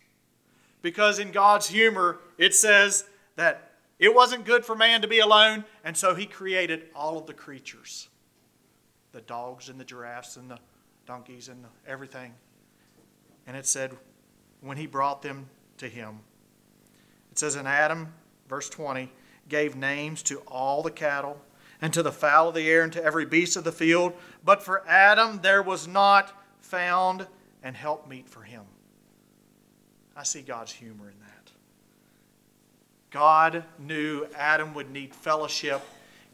Because 0.83 1.19
in 1.19 1.31
God's 1.31 1.69
humor, 1.69 2.19
it 2.39 2.55
says 2.55 3.05
that 3.37 3.73
it 3.99 4.15
wasn't 4.15 4.45
good 4.45 4.65
for 4.65 4.75
man 4.75 5.03
to 5.03 5.09
be 5.09 5.19
alone, 5.19 5.65
and 5.85 5.97
so 5.97 6.15
he 6.15 6.27
created 6.27 6.85
all 6.95 7.19
of 7.19 7.27
the 7.27 7.35
creatures 7.35 8.09
the 9.13 9.23
dogs 9.23 9.71
and 9.71 9.81
the 9.81 9.85
giraffes 9.85 10.37
and 10.37 10.51
the 10.51 10.59
donkeys 11.07 11.49
and 11.49 11.65
everything. 11.87 12.35
And 13.47 13.57
it 13.57 13.67
said, 13.67 13.97
when 14.61 14.77
he 14.77 14.87
brought 14.87 15.23
them 15.23 15.49
to 15.79 15.89
him, 15.89 16.21
it 17.31 17.39
says 17.39 17.57
in 17.57 17.67
Adam, 17.67 18.13
verse 18.49 18.69
20, 18.69 19.13
gave 19.49 19.77
names 19.77 20.23
to 20.25 20.39
all 20.49 20.83
the 20.83 20.91
cattle 20.91 21.41
and 21.81 21.93
to 21.93 22.03
the 22.03 22.13
fowl 22.13 22.49
of 22.49 22.55
the 22.55 22.69
air 22.69 22.83
and 22.83 22.93
to 22.93 23.03
every 23.03 23.25
beast 23.25 23.57
of 23.57 23.65
the 23.65 23.73
field. 23.73 24.15
But 24.45 24.63
for 24.63 24.87
Adam 24.89 25.41
there 25.43 25.63
was 25.63 25.87
not 25.87 26.33
found 26.61 27.27
an 27.63 27.75
helpmeet 27.75 28.29
for 28.29 28.43
him. 28.43 28.63
I 30.17 30.25
see 30.25 30.43
God's 30.43 30.73
humor 30.73 31.11
in 31.11 31.21
that. 31.21 31.53
God 33.11 33.65
knew 33.79 34.27
Adam 34.35 34.75
would 34.75 34.91
need 34.91 35.15
fellowship, 35.15 35.83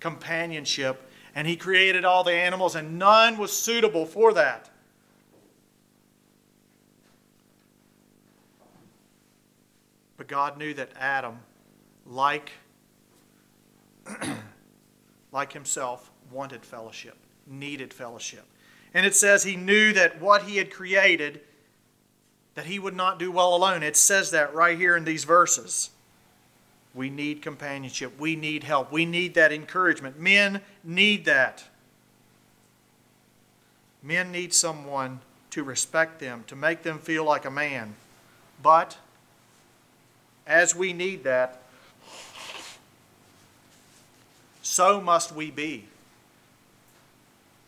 companionship, 0.00 1.10
and 1.34 1.46
he 1.46 1.56
created 1.56 2.04
all 2.04 2.24
the 2.24 2.32
animals, 2.32 2.74
and 2.74 2.98
none 2.98 3.38
was 3.38 3.52
suitable 3.52 4.06
for 4.06 4.32
that. 4.34 4.68
But 10.16 10.28
God 10.28 10.58
knew 10.58 10.74
that 10.74 10.90
Adam, 10.98 11.38
like, 12.06 12.52
like 15.32 15.52
himself, 15.52 16.10
wanted 16.30 16.64
fellowship, 16.64 17.16
needed 17.46 17.92
fellowship. 17.92 18.44
And 18.94 19.06
it 19.06 19.14
says 19.14 19.42
he 19.42 19.56
knew 19.56 19.92
that 19.94 20.20
what 20.20 20.42
he 20.42 20.58
had 20.58 20.70
created, 20.70 21.40
that 22.54 22.66
he 22.66 22.78
would 22.78 22.94
not 22.94 23.18
do 23.18 23.32
well 23.32 23.54
alone. 23.54 23.82
It 23.82 23.96
says 23.96 24.30
that 24.32 24.54
right 24.54 24.76
here 24.76 24.96
in 24.96 25.04
these 25.04 25.24
verses. 25.24 25.90
We 26.94 27.08
need 27.08 27.40
companionship. 27.40 28.18
We 28.18 28.36
need 28.36 28.64
help. 28.64 28.92
We 28.92 29.06
need 29.06 29.34
that 29.34 29.52
encouragement. 29.52 30.18
Men 30.18 30.60
need 30.84 31.24
that. 31.24 31.64
Men 34.02 34.32
need 34.32 34.52
someone 34.52 35.20
to 35.50 35.62
respect 35.62 36.18
them, 36.18 36.44
to 36.48 36.56
make 36.56 36.82
them 36.82 36.98
feel 36.98 37.24
like 37.24 37.44
a 37.44 37.50
man. 37.50 37.94
But 38.62 38.98
as 40.46 40.74
we 40.74 40.92
need 40.92 41.24
that, 41.24 41.62
so 44.62 45.00
must 45.00 45.32
we 45.32 45.50
be. 45.50 45.86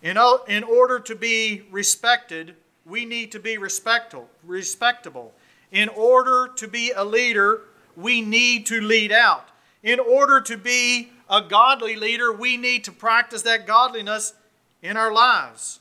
In, 0.03 0.19
in 0.49 0.65
order 0.65 1.01
to 1.01 1.15
be 1.15 1.63
respected, 1.71 2.57
we 2.85 3.05
need 3.05 3.33
to 3.33 3.41
be 3.41 3.57
respectable. 3.57 5.33
In 5.73 5.89
order 5.89 6.51
to 6.57 6.69
be 6.69 6.93
a 6.95 7.05
leader, 7.05 7.63
we 7.97 8.21
need 8.21 8.67
to 8.67 8.81
lead 8.81 9.13
out. 9.13 9.49
In 9.83 10.01
order 10.01 10.41
to 10.43 10.57
be 10.57 11.11
a 11.29 11.43
godly 11.43 11.97
leader, 11.97 12.33
we 12.33 12.57
need 12.57 12.85
to 12.85 12.93
practice 12.93 13.43
that 13.43 13.67
godliness 13.67 14.35
in 14.83 14.97
our 14.97 15.13
lives. 15.13 15.81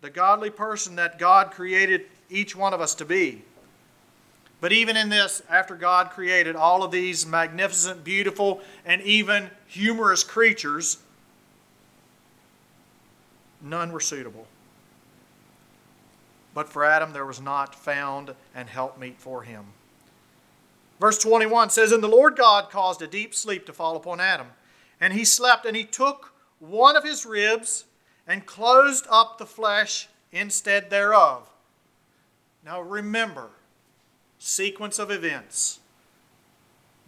The 0.00 0.10
godly 0.10 0.50
person 0.50 0.96
that 0.96 1.18
God 1.18 1.50
created 1.50 2.06
each 2.30 2.54
one 2.54 2.74
of 2.74 2.80
us 2.80 2.94
to 2.96 3.04
be. 3.04 3.42
But 4.60 4.72
even 4.72 4.96
in 4.96 5.08
this, 5.08 5.42
after 5.48 5.76
God 5.76 6.10
created 6.10 6.56
all 6.56 6.82
of 6.82 6.90
these 6.90 7.24
magnificent, 7.24 8.02
beautiful, 8.02 8.60
and 8.84 9.00
even 9.02 9.50
humorous 9.66 10.24
creatures, 10.24 10.98
none 13.62 13.92
were 13.92 14.00
suitable. 14.00 14.46
But 16.54 16.68
for 16.68 16.84
Adam, 16.84 17.12
there 17.12 17.26
was 17.26 17.40
not 17.40 17.74
found 17.74 18.34
an 18.54 18.66
helpmeet 18.66 19.20
for 19.20 19.42
him. 19.42 19.64
Verse 21.00 21.18
21 21.18 21.70
says, 21.70 21.92
And 21.92 22.02
the 22.02 22.08
Lord 22.08 22.36
God 22.36 22.70
caused 22.70 23.02
a 23.02 23.06
deep 23.06 23.34
sleep 23.34 23.66
to 23.66 23.72
fall 23.72 23.96
upon 23.96 24.20
Adam. 24.20 24.48
And 25.00 25.12
he 25.12 25.24
slept, 25.24 25.64
and 25.64 25.76
he 25.76 25.84
took 25.84 26.32
one 26.58 26.96
of 26.96 27.04
his 27.04 27.24
ribs 27.24 27.84
and 28.26 28.44
closed 28.44 29.06
up 29.08 29.38
the 29.38 29.46
flesh 29.46 30.08
instead 30.32 30.90
thereof. 30.90 31.48
Now 32.64 32.80
remember, 32.80 33.50
sequence 34.38 34.98
of 34.98 35.10
events. 35.10 35.80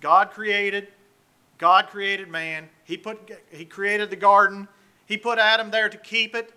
God 0.00 0.30
created, 0.30 0.88
God 1.58 1.88
created 1.88 2.28
man. 2.28 2.68
He, 2.84 2.96
put, 2.96 3.30
he 3.50 3.64
created 3.64 4.10
the 4.10 4.16
garden. 4.16 4.68
He 5.04 5.16
put 5.16 5.38
Adam 5.38 5.70
there 5.70 5.88
to 5.88 5.98
keep 5.98 6.34
it. 6.34 6.52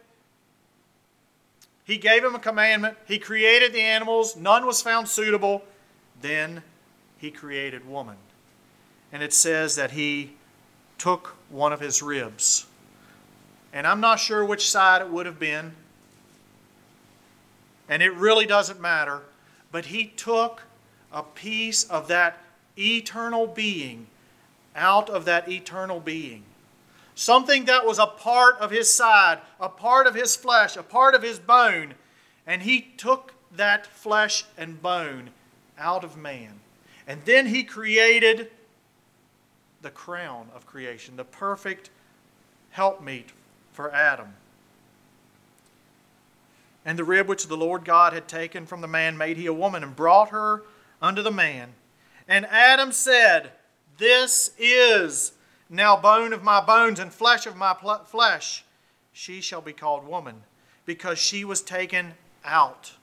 He 1.84 1.98
gave 1.98 2.24
him 2.24 2.36
a 2.36 2.40
commandment. 2.40 2.98
He 3.06 3.20
created 3.20 3.74
the 3.74 3.82
animals. 3.82 4.38
None 4.38 4.66
was 4.66 4.82
found 4.82 5.10
suitable. 5.10 5.64
Then 6.22 6.64
he 7.24 7.32
created 7.32 7.88
woman. 7.88 8.18
And 9.14 9.24
it 9.24 9.32
says 9.32 9.78
that 9.78 9.92
he 9.92 10.34
took 10.98 11.38
one 11.50 11.72
of 11.72 11.80
his 11.80 12.02
ribs. 12.02 12.66
And 13.72 13.88
I'm 13.88 14.02
not 14.02 14.20
sure 14.20 14.44
which 14.44 14.70
side 14.70 15.02
it 15.02 15.10
would 15.10 15.26
have 15.26 15.40
been. 15.40 15.72
And 17.88 18.04
it 18.04 18.14
really 18.16 18.46
doesn't 18.46 18.82
matter. 18.82 19.22
But 19.72 19.86
he 19.86 20.08
took 20.08 20.64
a 21.14 21.24
piece 21.24 21.86
of 21.86 22.10
that 22.10 22.40
eternal 22.78 23.48
being 23.48 24.08
out 24.76 25.10
of 25.10 25.24
that 25.24 25.48
eternal 25.48 26.02
being. 26.02 26.44
Something 27.16 27.64
that 27.66 27.86
was 27.86 28.00
a 28.00 28.06
part 28.06 28.58
of 28.58 28.70
his 28.70 28.94
side, 28.94 29.40
a 29.62 29.70
part 29.70 30.08
of 30.08 30.16
his 30.16 30.36
flesh, 30.36 30.76
a 30.76 30.84
part 30.84 31.16
of 31.16 31.24
his 31.24 31.40
bone. 31.40 31.94
And 32.46 32.64
he 32.64 32.82
took 32.98 33.34
that 33.56 33.88
flesh 33.88 34.44
and 34.58 34.82
bone 34.82 35.30
out 35.80 36.04
of 36.04 36.18
man. 36.18 36.60
And 37.08 37.22
then 37.26 37.48
he 37.48 37.64
created 37.64 38.50
the 39.82 39.92
crown 39.92 40.48
of 40.56 40.66
creation, 40.66 41.18
the 41.18 41.26
perfect 41.26 41.90
helpmeet 42.72 43.32
for 43.72 43.94
Adam. 43.94 44.34
And 46.86 46.98
the 46.98 47.04
rib 47.04 47.28
which 47.28 47.48
the 47.48 47.58
Lord 47.58 47.86
God 47.86 48.14
had 48.14 48.28
taken 48.28 48.66
from 48.66 48.82
the 48.82 48.88
man 48.88 49.18
made 49.18 49.38
he 49.38 49.46
a 49.46 49.54
woman 49.54 49.84
and 49.84 49.96
brought 49.96 50.30
her 50.30 50.64
unto 51.02 51.22
the 51.22 51.32
man. 51.32 51.74
And 52.28 52.46
Adam 52.46 52.92
said, 52.92 53.52
This 53.98 54.52
is 54.58 55.34
now 55.70 55.96
bone 55.98 56.34
of 56.34 56.44
my 56.44 56.64
bones 56.64 57.00
and 57.00 57.14
flesh 57.14 57.46
of 57.46 57.56
my 57.56 57.76
flesh. 58.06 58.64
She 59.12 59.42
shall 59.42 59.62
be 59.62 59.74
called 59.74 60.08
woman, 60.08 60.44
because 60.86 61.20
she 61.20 61.46
was 61.46 61.62
taken 61.62 62.14
out 62.44 62.94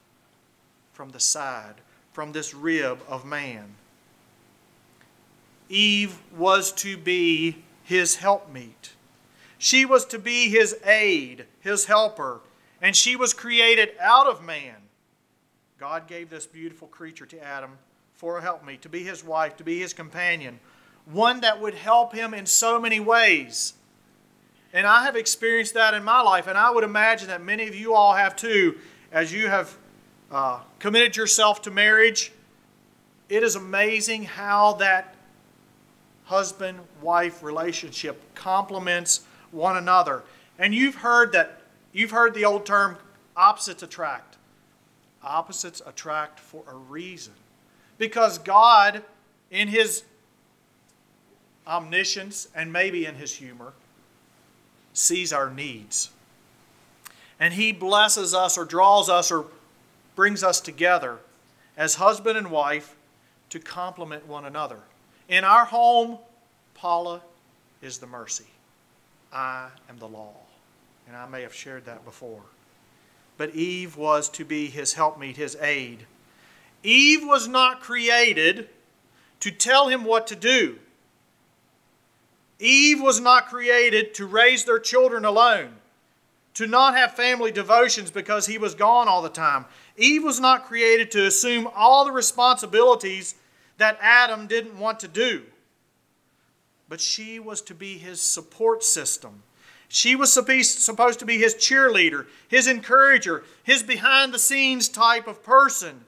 from 0.93 1.09
the 1.09 1.19
side, 1.19 1.75
from 2.11 2.31
this 2.31 2.53
rib 2.53 3.01
of 3.07 3.25
man. 3.25 3.75
Eve 5.71 6.19
was 6.37 6.71
to 6.73 6.97
be 6.97 7.63
his 7.83 8.17
helpmeet. 8.17 8.93
She 9.57 9.85
was 9.85 10.05
to 10.05 10.19
be 10.19 10.49
his 10.49 10.75
aid, 10.85 11.45
his 11.59 11.85
helper, 11.85 12.41
and 12.81 12.95
she 12.95 13.15
was 13.15 13.33
created 13.33 13.89
out 13.99 14.27
of 14.27 14.43
man. 14.43 14.75
God 15.79 16.07
gave 16.07 16.29
this 16.29 16.45
beautiful 16.45 16.87
creature 16.87 17.25
to 17.27 17.43
Adam 17.43 17.71
for 18.13 18.37
a 18.37 18.41
helpmeet, 18.41 18.81
to 18.81 18.89
be 18.89 19.03
his 19.03 19.23
wife, 19.23 19.57
to 19.57 19.63
be 19.63 19.79
his 19.79 19.93
companion, 19.93 20.59
one 21.05 21.41
that 21.41 21.59
would 21.59 21.73
help 21.73 22.13
him 22.13 22.33
in 22.33 22.45
so 22.45 22.79
many 22.79 22.99
ways. 22.99 23.73
And 24.73 24.85
I 24.85 25.03
have 25.03 25.15
experienced 25.15 25.73
that 25.73 25.93
in 25.93 26.03
my 26.03 26.21
life, 26.21 26.47
and 26.47 26.57
I 26.57 26.69
would 26.69 26.83
imagine 26.83 27.27
that 27.29 27.41
many 27.41 27.67
of 27.67 27.75
you 27.75 27.93
all 27.93 28.13
have 28.13 28.35
too, 28.35 28.77
as 29.11 29.33
you 29.33 29.47
have 29.47 29.77
uh, 30.31 30.59
committed 30.79 31.15
yourself 31.15 31.61
to 31.63 31.71
marriage. 31.71 32.31
It 33.27 33.43
is 33.43 33.55
amazing 33.55 34.23
how 34.23 34.73
that 34.73 35.15
husband 36.25 36.79
wife 37.01 37.43
relationship 37.43 38.21
complements 38.35 39.21
one 39.51 39.77
another. 39.77 40.23
And 40.57 40.73
you've 40.73 40.95
heard 40.95 41.31
that 41.33 41.61
you've 41.93 42.11
heard 42.11 42.33
the 42.33 42.45
old 42.45 42.65
term 42.65 42.97
opposites 43.35 43.83
attract. 43.83 44.37
Opposites 45.23 45.81
attract 45.85 46.39
for 46.39 46.63
a 46.67 46.75
reason. 46.75 47.33
Because 47.97 48.37
God 48.37 49.03
in 49.51 49.67
his 49.67 50.03
omniscience 51.67 52.47
and 52.55 52.73
maybe 52.73 53.05
in 53.05 53.15
his 53.15 53.35
humor 53.35 53.73
sees 54.93 55.31
our 55.31 55.49
needs. 55.49 56.09
And 57.39 57.53
he 57.53 57.71
blesses 57.71 58.33
us 58.33 58.57
or 58.57 58.65
draws 58.65 59.09
us 59.09 59.31
or 59.31 59.45
brings 60.15 60.43
us 60.43 60.59
together 60.61 61.17
as 61.77 61.95
husband 61.95 62.37
and 62.37 62.51
wife 62.51 62.95
to 63.49 63.59
complement 63.59 64.27
one 64.27 64.45
another. 64.45 64.79
In 65.31 65.45
our 65.45 65.63
home, 65.63 66.17
Paula 66.73 67.21
is 67.81 67.99
the 67.99 68.05
mercy. 68.05 68.47
I 69.31 69.69
am 69.89 69.97
the 69.97 70.07
law. 70.07 70.33
And 71.07 71.15
I 71.15 71.25
may 71.25 71.41
have 71.41 71.55
shared 71.55 71.85
that 71.85 72.03
before. 72.03 72.41
But 73.37 73.55
Eve 73.55 73.95
was 73.95 74.29
to 74.31 74.43
be 74.43 74.67
his 74.67 74.93
helpmeet, 74.93 75.37
his 75.37 75.55
aid. 75.61 76.05
Eve 76.83 77.21
was 77.23 77.47
not 77.47 77.79
created 77.79 78.67
to 79.39 79.51
tell 79.51 79.87
him 79.87 80.03
what 80.03 80.27
to 80.27 80.35
do. 80.35 80.79
Eve 82.59 83.01
was 83.01 83.21
not 83.21 83.47
created 83.47 84.13
to 84.15 84.25
raise 84.25 84.65
their 84.65 84.79
children 84.79 85.23
alone, 85.23 85.75
to 86.55 86.67
not 86.67 86.95
have 86.95 87.15
family 87.15 87.51
devotions 87.51 88.11
because 88.11 88.47
he 88.47 88.57
was 88.57 88.75
gone 88.75 89.07
all 89.07 89.21
the 89.21 89.29
time. 89.29 89.63
Eve 89.95 90.23
was 90.23 90.41
not 90.41 90.65
created 90.65 91.09
to 91.11 91.25
assume 91.25 91.69
all 91.73 92.03
the 92.03 92.11
responsibilities 92.11 93.35
that 93.77 93.97
Adam 94.01 94.47
didn't 94.47 94.79
want 94.79 94.99
to 95.01 95.07
do. 95.07 95.43
But 96.89 97.01
she 97.01 97.39
was 97.39 97.61
to 97.61 97.73
be 97.73 97.97
his 97.97 98.21
support 98.21 98.83
system. 98.83 99.43
She 99.87 100.15
was 100.15 100.31
supposed 100.31 101.19
to 101.19 101.25
be 101.25 101.37
his 101.37 101.55
cheerleader, 101.55 102.27
his 102.47 102.67
encourager, 102.67 103.43
his 103.63 103.83
behind 103.83 104.33
the 104.33 104.39
scenes 104.39 104.87
type 104.87 105.27
of 105.27 105.43
person. 105.43 106.05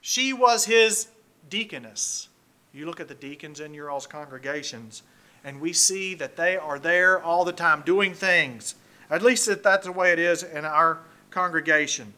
She 0.00 0.32
was 0.32 0.64
his 0.64 1.08
deaconess. 1.48 2.28
You 2.72 2.86
look 2.86 2.98
at 2.98 3.08
the 3.08 3.14
deacons 3.14 3.60
in 3.60 3.74
your 3.74 3.90
all's 3.90 4.06
congregations, 4.06 5.02
and 5.44 5.60
we 5.60 5.72
see 5.72 6.14
that 6.14 6.36
they 6.36 6.56
are 6.56 6.78
there 6.78 7.22
all 7.22 7.44
the 7.44 7.52
time 7.52 7.82
doing 7.82 8.14
things. 8.14 8.74
At 9.10 9.22
least 9.22 9.62
that's 9.62 9.86
the 9.86 9.92
way 9.92 10.12
it 10.12 10.18
is 10.18 10.42
in 10.42 10.64
our 10.64 11.00
congregation. 11.30 12.14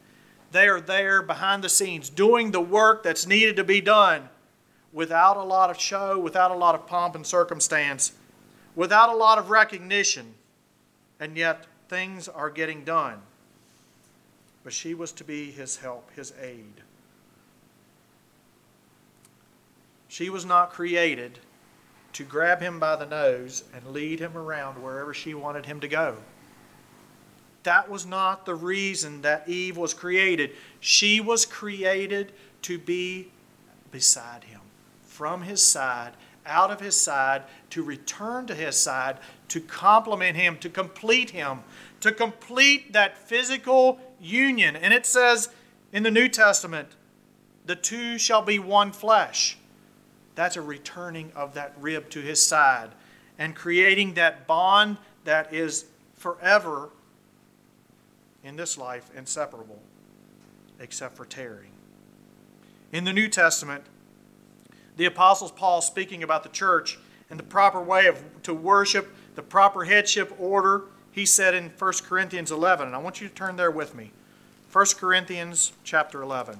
They 0.51 0.67
are 0.67 0.81
there 0.81 1.21
behind 1.21 1.63
the 1.63 1.69
scenes 1.69 2.09
doing 2.09 2.51
the 2.51 2.61
work 2.61 3.03
that's 3.03 3.27
needed 3.27 3.57
to 3.57 3.63
be 3.63 3.81
done 3.81 4.29
without 4.95 5.35
a 5.35 5.43
lot 5.43 5.69
of 5.69 5.77
show, 5.77 6.17
without 6.17 6.51
a 6.51 6.55
lot 6.55 6.73
of 6.73 6.87
pomp 6.87 7.15
and 7.15 7.27
circumstance, 7.27 8.13
without 8.75 9.09
a 9.09 9.15
lot 9.15 9.37
of 9.37 9.49
recognition, 9.49 10.33
and 11.19 11.37
yet 11.37 11.67
things 11.89 12.29
are 12.29 12.49
getting 12.49 12.83
done. 12.85 13.21
But 14.63 14.71
she 14.71 14.93
was 14.93 15.11
to 15.11 15.23
be 15.25 15.51
his 15.51 15.77
help, 15.77 16.09
his 16.15 16.33
aid. 16.41 16.81
She 20.07 20.29
was 20.29 20.45
not 20.45 20.71
created 20.71 21.39
to 22.13 22.23
grab 22.23 22.61
him 22.61 22.79
by 22.79 22.95
the 22.95 23.05
nose 23.05 23.65
and 23.73 23.85
lead 23.87 24.21
him 24.21 24.37
around 24.37 24.81
wherever 24.81 25.13
she 25.13 25.33
wanted 25.33 25.65
him 25.65 25.81
to 25.81 25.89
go. 25.89 26.15
That 27.63 27.89
was 27.89 28.05
not 28.05 28.45
the 28.45 28.55
reason 28.55 29.23
that 29.23 29.49
Eve 29.49 29.75
was 29.75 29.93
created. 29.93 30.51
She 30.79 31.19
was 31.19 31.45
created 31.45 32.31
to 32.61 32.79
be 32.79 33.29
beside 33.91 34.45
him 34.45 34.61
from 35.15 35.43
his 35.43 35.61
side, 35.61 36.11
out 36.45 36.71
of 36.71 36.81
his 36.81 36.95
side, 36.95 37.43
to 37.69 37.81
return 37.81 38.45
to 38.47 38.53
his 38.53 38.75
side, 38.75 39.17
to 39.47 39.61
complement 39.61 40.35
him, 40.35 40.57
to 40.57 40.69
complete 40.69 41.29
him, 41.29 41.59
to 42.01 42.11
complete 42.11 42.91
that 42.91 43.17
physical 43.17 43.97
union. 44.19 44.75
And 44.75 44.93
it 44.93 45.05
says 45.05 45.49
in 45.93 46.03
the 46.03 46.11
New 46.11 46.27
Testament, 46.27 46.89
the 47.65 47.77
two 47.77 48.17
shall 48.17 48.41
be 48.41 48.59
one 48.59 48.91
flesh. 48.91 49.57
That's 50.35 50.57
a 50.57 50.61
returning 50.61 51.31
of 51.33 51.53
that 51.53 51.73
rib 51.79 52.09
to 52.09 52.19
his 52.21 52.45
side 52.45 52.89
and 53.39 53.55
creating 53.55 54.15
that 54.15 54.47
bond 54.47 54.97
that 55.23 55.53
is 55.53 55.85
forever 56.17 56.89
in 58.43 58.57
this 58.57 58.77
life 58.77 59.09
inseparable, 59.15 59.79
except 60.79 61.15
for 61.15 61.25
tearing. 61.25 61.71
In 62.91 63.05
the 63.05 63.13
New 63.13 63.29
Testament, 63.29 63.85
the 64.97 65.05
Apostles 65.05 65.51
Paul 65.51 65.81
speaking 65.81 66.23
about 66.23 66.43
the 66.43 66.49
church 66.49 66.97
and 67.29 67.39
the 67.39 67.43
proper 67.43 67.81
way 67.81 68.07
of 68.07 68.23
to 68.43 68.53
worship, 68.53 69.13
the 69.35 69.41
proper 69.41 69.85
headship 69.85 70.33
order, 70.39 70.83
he 71.11 71.25
said 71.25 71.53
in 71.53 71.71
1 71.77 71.93
Corinthians 72.03 72.51
11, 72.51 72.87
and 72.87 72.95
I 72.95 72.99
want 72.99 73.21
you 73.21 73.27
to 73.27 73.33
turn 73.33 73.55
there 73.55 73.71
with 73.71 73.95
me. 73.95 74.11
1 74.71 74.85
Corinthians 74.97 75.73
chapter 75.83 76.21
11. 76.21 76.59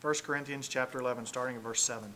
First 0.00 0.24
Corinthians 0.24 0.66
chapter 0.66 0.98
11, 0.98 1.26
starting 1.26 1.54
at 1.54 1.62
verse 1.62 1.80
7. 1.80 2.12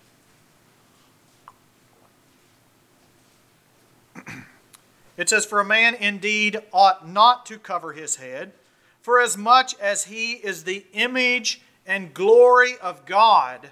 It 5.16 5.29
says, 5.29 5.46
For 5.46 5.61
a 5.61 5.64
man 5.64 5.94
indeed 5.94 6.59
ought 6.72 7.09
not 7.09 7.46
to 7.46 7.59
cover 7.59 7.92
his 7.92 8.16
head, 8.16 8.52
for 9.00 9.20
as 9.20 9.37
much 9.37 9.74
as 9.79 10.05
he 10.05 10.33
is 10.33 10.64
the 10.64 10.85
image 10.92 11.62
and 11.87 12.12
glory 12.12 12.74
of 12.83 13.07
God, 13.07 13.70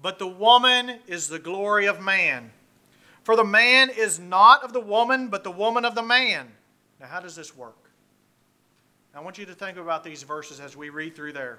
but 0.00 0.18
the 0.18 0.26
woman 0.26 1.00
is 1.06 1.28
the 1.28 1.38
glory 1.38 1.86
of 1.86 2.00
man. 2.00 2.52
For 3.24 3.34
the 3.34 3.44
man 3.44 3.90
is 3.90 4.20
not 4.20 4.62
of 4.62 4.72
the 4.72 4.80
woman, 4.80 5.28
but 5.28 5.42
the 5.42 5.50
woman 5.50 5.84
of 5.84 5.96
the 5.96 6.02
man. 6.02 6.52
Now, 7.00 7.08
how 7.08 7.20
does 7.20 7.34
this 7.34 7.56
work? 7.56 7.90
I 9.14 9.20
want 9.20 9.38
you 9.38 9.46
to 9.46 9.54
think 9.54 9.78
about 9.78 10.04
these 10.04 10.22
verses 10.22 10.60
as 10.60 10.76
we 10.76 10.90
read 10.90 11.16
through 11.16 11.32
there. 11.32 11.58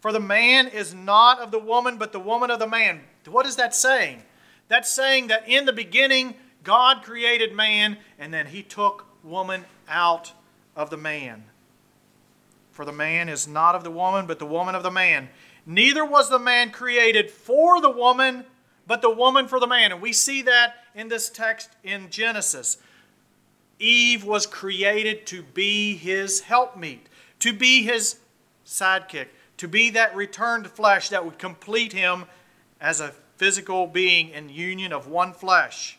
For 0.00 0.12
the 0.12 0.20
man 0.20 0.68
is 0.68 0.94
not 0.94 1.40
of 1.40 1.50
the 1.50 1.58
woman, 1.58 1.96
but 1.96 2.12
the 2.12 2.20
woman 2.20 2.50
of 2.50 2.58
the 2.58 2.66
man. 2.66 3.00
What 3.26 3.46
is 3.46 3.56
that 3.56 3.74
saying? 3.74 4.22
That's 4.68 4.90
saying 4.90 5.28
that 5.28 5.48
in 5.48 5.64
the 5.64 5.72
beginning, 5.72 6.34
God 6.66 7.04
created 7.04 7.54
man, 7.54 7.96
and 8.18 8.34
then 8.34 8.46
he 8.46 8.60
took 8.60 9.06
woman 9.22 9.64
out 9.88 10.32
of 10.74 10.90
the 10.90 10.96
man. 10.96 11.44
For 12.72 12.84
the 12.84 12.92
man 12.92 13.28
is 13.28 13.46
not 13.46 13.76
of 13.76 13.84
the 13.84 13.90
woman, 13.90 14.26
but 14.26 14.40
the 14.40 14.46
woman 14.46 14.74
of 14.74 14.82
the 14.82 14.90
man. 14.90 15.28
Neither 15.64 16.04
was 16.04 16.28
the 16.28 16.40
man 16.40 16.72
created 16.72 17.30
for 17.30 17.80
the 17.80 17.88
woman, 17.88 18.44
but 18.84 19.00
the 19.00 19.14
woman 19.14 19.46
for 19.46 19.60
the 19.60 19.68
man. 19.68 19.92
And 19.92 20.02
we 20.02 20.12
see 20.12 20.42
that 20.42 20.74
in 20.92 21.06
this 21.06 21.30
text 21.30 21.70
in 21.84 22.10
Genesis. 22.10 22.78
Eve 23.78 24.24
was 24.24 24.44
created 24.44 25.24
to 25.28 25.44
be 25.44 25.96
his 25.96 26.40
helpmeet, 26.40 27.06
to 27.38 27.52
be 27.52 27.84
his 27.84 28.16
sidekick, 28.66 29.28
to 29.58 29.68
be 29.68 29.90
that 29.90 30.16
returned 30.16 30.66
flesh 30.66 31.10
that 31.10 31.24
would 31.24 31.38
complete 31.38 31.92
him 31.92 32.24
as 32.80 33.00
a 33.00 33.14
physical 33.36 33.86
being 33.86 34.30
in 34.30 34.48
union 34.48 34.92
of 34.92 35.06
one 35.06 35.32
flesh. 35.32 35.98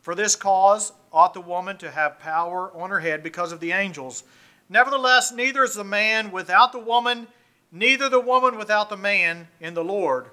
For 0.00 0.14
this 0.14 0.36
cause 0.36 0.92
ought 1.12 1.34
the 1.34 1.40
woman 1.40 1.76
to 1.78 1.90
have 1.90 2.18
power 2.18 2.70
on 2.74 2.90
her 2.90 3.00
head 3.00 3.22
because 3.22 3.52
of 3.52 3.60
the 3.60 3.72
angels. 3.72 4.24
Nevertheless, 4.68 5.32
neither 5.32 5.64
is 5.64 5.74
the 5.74 5.84
man 5.84 6.30
without 6.30 6.72
the 6.72 6.78
woman, 6.78 7.26
neither 7.72 8.08
the 8.08 8.20
woman 8.20 8.56
without 8.56 8.88
the 8.88 8.96
man 8.96 9.48
in 9.60 9.74
the 9.74 9.84
Lord. 9.84 10.26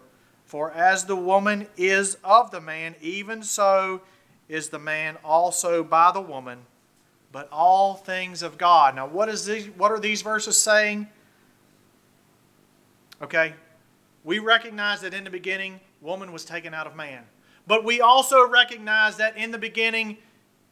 For 0.45 0.71
as 0.71 1.05
the 1.05 1.15
woman 1.15 1.67
is 1.75 2.17
of 2.23 2.51
the 2.51 2.61
man, 2.61 2.95
even 3.01 3.43
so 3.43 4.01
is 4.47 4.69
the 4.69 4.79
man 4.79 5.17
also 5.23 5.83
by 5.83 6.11
the 6.11 6.21
woman, 6.21 6.59
but 7.31 7.49
all 7.51 7.95
things 7.95 8.41
of 8.41 8.57
God. 8.57 8.95
Now, 8.95 9.07
what, 9.07 9.27
is 9.27 9.45
these, 9.45 9.67
what 9.71 9.91
are 9.91 9.99
these 9.99 10.21
verses 10.21 10.55
saying? 10.55 11.07
Okay, 13.21 13.53
we 14.23 14.39
recognize 14.39 15.01
that 15.01 15.13
in 15.13 15.23
the 15.23 15.29
beginning, 15.29 15.81
woman 16.01 16.31
was 16.31 16.45
taken 16.45 16.73
out 16.73 16.87
of 16.87 16.95
man. 16.95 17.23
But 17.67 17.83
we 17.83 17.99
also 17.99 18.47
recognize 18.47 19.17
that 19.17 19.37
in 19.37 19.51
the 19.51 19.57
beginning, 19.57 20.17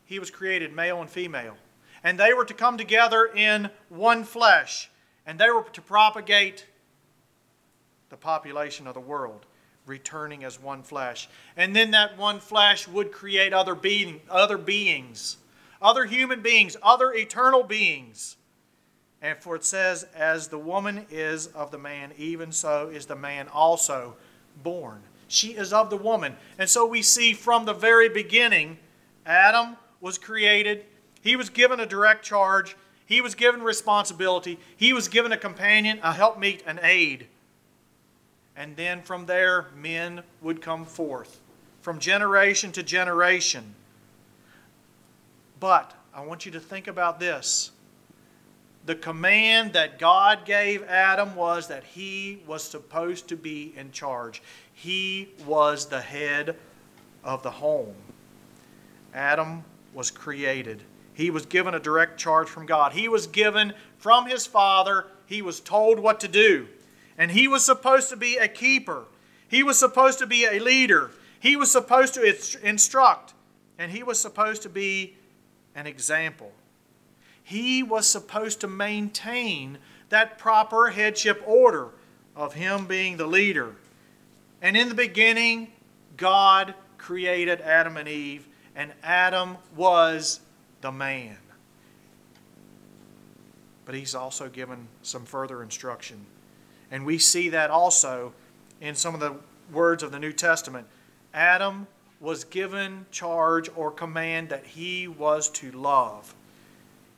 he 0.05 0.17
was 0.17 0.31
created 0.31 0.73
male 0.73 1.01
and 1.01 1.09
female. 1.09 1.57
And 2.03 2.17
they 2.17 2.33
were 2.33 2.45
to 2.45 2.53
come 2.53 2.77
together 2.77 3.29
in 3.35 3.69
one 3.89 4.23
flesh. 4.23 4.89
And 5.25 5.37
they 5.37 5.49
were 5.49 5.63
to 5.63 5.81
propagate 5.81 6.65
the 8.09 8.15
population 8.15 8.87
of 8.87 8.93
the 8.93 8.99
world, 9.01 9.45
returning 9.85 10.43
as 10.43 10.61
one 10.61 10.83
flesh. 10.83 11.27
And 11.57 11.75
then 11.75 11.91
that 11.91 12.17
one 12.17 12.39
flesh 12.39 12.87
would 12.87 13.11
create 13.11 13.51
other, 13.51 13.75
being, 13.75 14.21
other 14.29 14.57
beings, 14.57 15.37
other 15.81 16.05
human 16.05 16.41
beings, 16.41 16.77
other 16.81 17.11
eternal 17.11 17.63
beings. 17.63 18.37
And 19.21 19.37
for 19.37 19.55
it 19.55 19.65
says, 19.65 20.05
As 20.15 20.47
the 20.47 20.59
woman 20.59 21.07
is 21.09 21.47
of 21.47 21.71
the 21.71 21.79
man, 21.79 22.13
even 22.17 22.51
so 22.51 22.89
is 22.89 23.07
the 23.07 23.15
man 23.15 23.47
also 23.47 24.15
born. 24.63 25.01
She 25.27 25.49
is 25.49 25.73
of 25.73 25.89
the 25.89 25.97
woman. 25.97 26.35
And 26.57 26.69
so 26.69 26.85
we 26.85 27.01
see 27.01 27.33
from 27.33 27.65
the 27.65 27.73
very 27.73 28.09
beginning, 28.09 28.77
Adam 29.25 29.77
was 30.01 30.17
created. 30.17 30.85
He 31.21 31.35
was 31.35 31.49
given 31.49 31.79
a 31.79 31.85
direct 31.85 32.23
charge. 32.23 32.75
He 33.05 33.21
was 33.21 33.35
given 33.35 33.61
responsibility. 33.61 34.59
He 34.77 34.93
was 34.93 35.07
given 35.07 35.31
a 35.31 35.37
companion, 35.37 35.99
a 36.03 36.13
helpmeet, 36.13 36.63
an 36.65 36.79
aid. 36.81 37.27
And 38.55 38.75
then 38.75 39.01
from 39.01 39.25
there, 39.25 39.67
men 39.75 40.23
would 40.41 40.61
come 40.61 40.85
forth 40.85 41.39
from 41.81 41.99
generation 41.99 42.71
to 42.71 42.81
generation. 42.81 43.75
But 45.59 45.93
I 46.13 46.25
want 46.25 46.45
you 46.45 46.51
to 46.53 46.59
think 46.59 46.87
about 46.87 47.19
this. 47.19 47.71
The 48.85 48.95
command 48.95 49.73
that 49.73 49.97
God 49.97 50.45
gave 50.45 50.83
Adam 50.83 51.35
was 51.35 51.67
that 51.67 51.83
he 51.83 52.43
was 52.45 52.63
supposed 52.63 53.27
to 53.29 53.35
be 53.35 53.73
in 53.75 53.91
charge. 53.91 54.43
He 54.73 55.29
was 55.45 55.87
the 55.87 56.01
head 56.01 56.55
of 57.23 57.41
the 57.41 57.49
home. 57.49 57.95
Adam 59.13 59.63
was 59.93 60.11
created. 60.11 60.83
He 61.15 61.31
was 61.31 61.45
given 61.45 61.73
a 61.73 61.79
direct 61.79 62.19
charge 62.19 62.47
from 62.47 62.65
God. 62.67 62.91
He 62.91 63.07
was 63.07 63.25
given 63.25 63.73
from 63.97 64.27
his 64.27 64.45
father, 64.45 65.07
he 65.25 65.41
was 65.41 65.59
told 65.59 65.97
what 65.97 66.19
to 66.19 66.27
do. 66.27 66.67
And 67.17 67.31
he 67.31 67.47
was 67.47 67.65
supposed 67.65 68.09
to 68.09 68.17
be 68.17 68.37
a 68.37 68.47
keeper. 68.47 69.05
He 69.47 69.63
was 69.63 69.79
supposed 69.79 70.19
to 70.19 70.27
be 70.27 70.45
a 70.45 70.59
leader. 70.59 71.11
He 71.39 71.55
was 71.55 71.71
supposed 71.71 72.13
to 72.15 72.59
instruct. 72.61 73.33
And 73.79 73.91
he 73.91 74.03
was 74.03 74.19
supposed 74.19 74.61
to 74.63 74.69
be 74.69 75.15
an 75.73 75.87
example. 75.87 76.51
He 77.45 77.83
was 77.83 78.07
supposed 78.07 78.59
to 78.61 78.67
maintain 78.67 79.77
that 80.09 80.39
proper 80.39 80.87
headship 80.87 81.43
order 81.45 81.89
of 82.35 82.55
him 82.55 82.87
being 82.87 83.17
the 83.17 83.27
leader. 83.27 83.75
And 84.63 84.75
in 84.75 84.89
the 84.89 84.95
beginning, 84.95 85.71
God 86.17 86.73
created 86.97 87.61
Adam 87.61 87.97
and 87.97 88.09
Eve, 88.09 88.47
and 88.75 88.91
Adam 89.03 89.57
was 89.75 90.39
the 90.81 90.91
man. 90.91 91.37
But 93.85 93.93
he's 93.93 94.15
also 94.15 94.49
given 94.49 94.87
some 95.03 95.23
further 95.23 95.61
instruction. 95.61 96.25
And 96.89 97.05
we 97.05 97.19
see 97.19 97.49
that 97.49 97.69
also 97.69 98.33
in 98.81 98.95
some 98.95 99.13
of 99.13 99.19
the 99.19 99.35
words 99.71 100.01
of 100.01 100.11
the 100.11 100.17
New 100.17 100.33
Testament. 100.33 100.87
Adam 101.31 101.85
was 102.19 102.43
given 102.43 103.05
charge 103.11 103.69
or 103.75 103.91
command 103.91 104.49
that 104.49 104.65
he 104.65 105.07
was 105.07 105.47
to 105.49 105.71
love. 105.73 106.33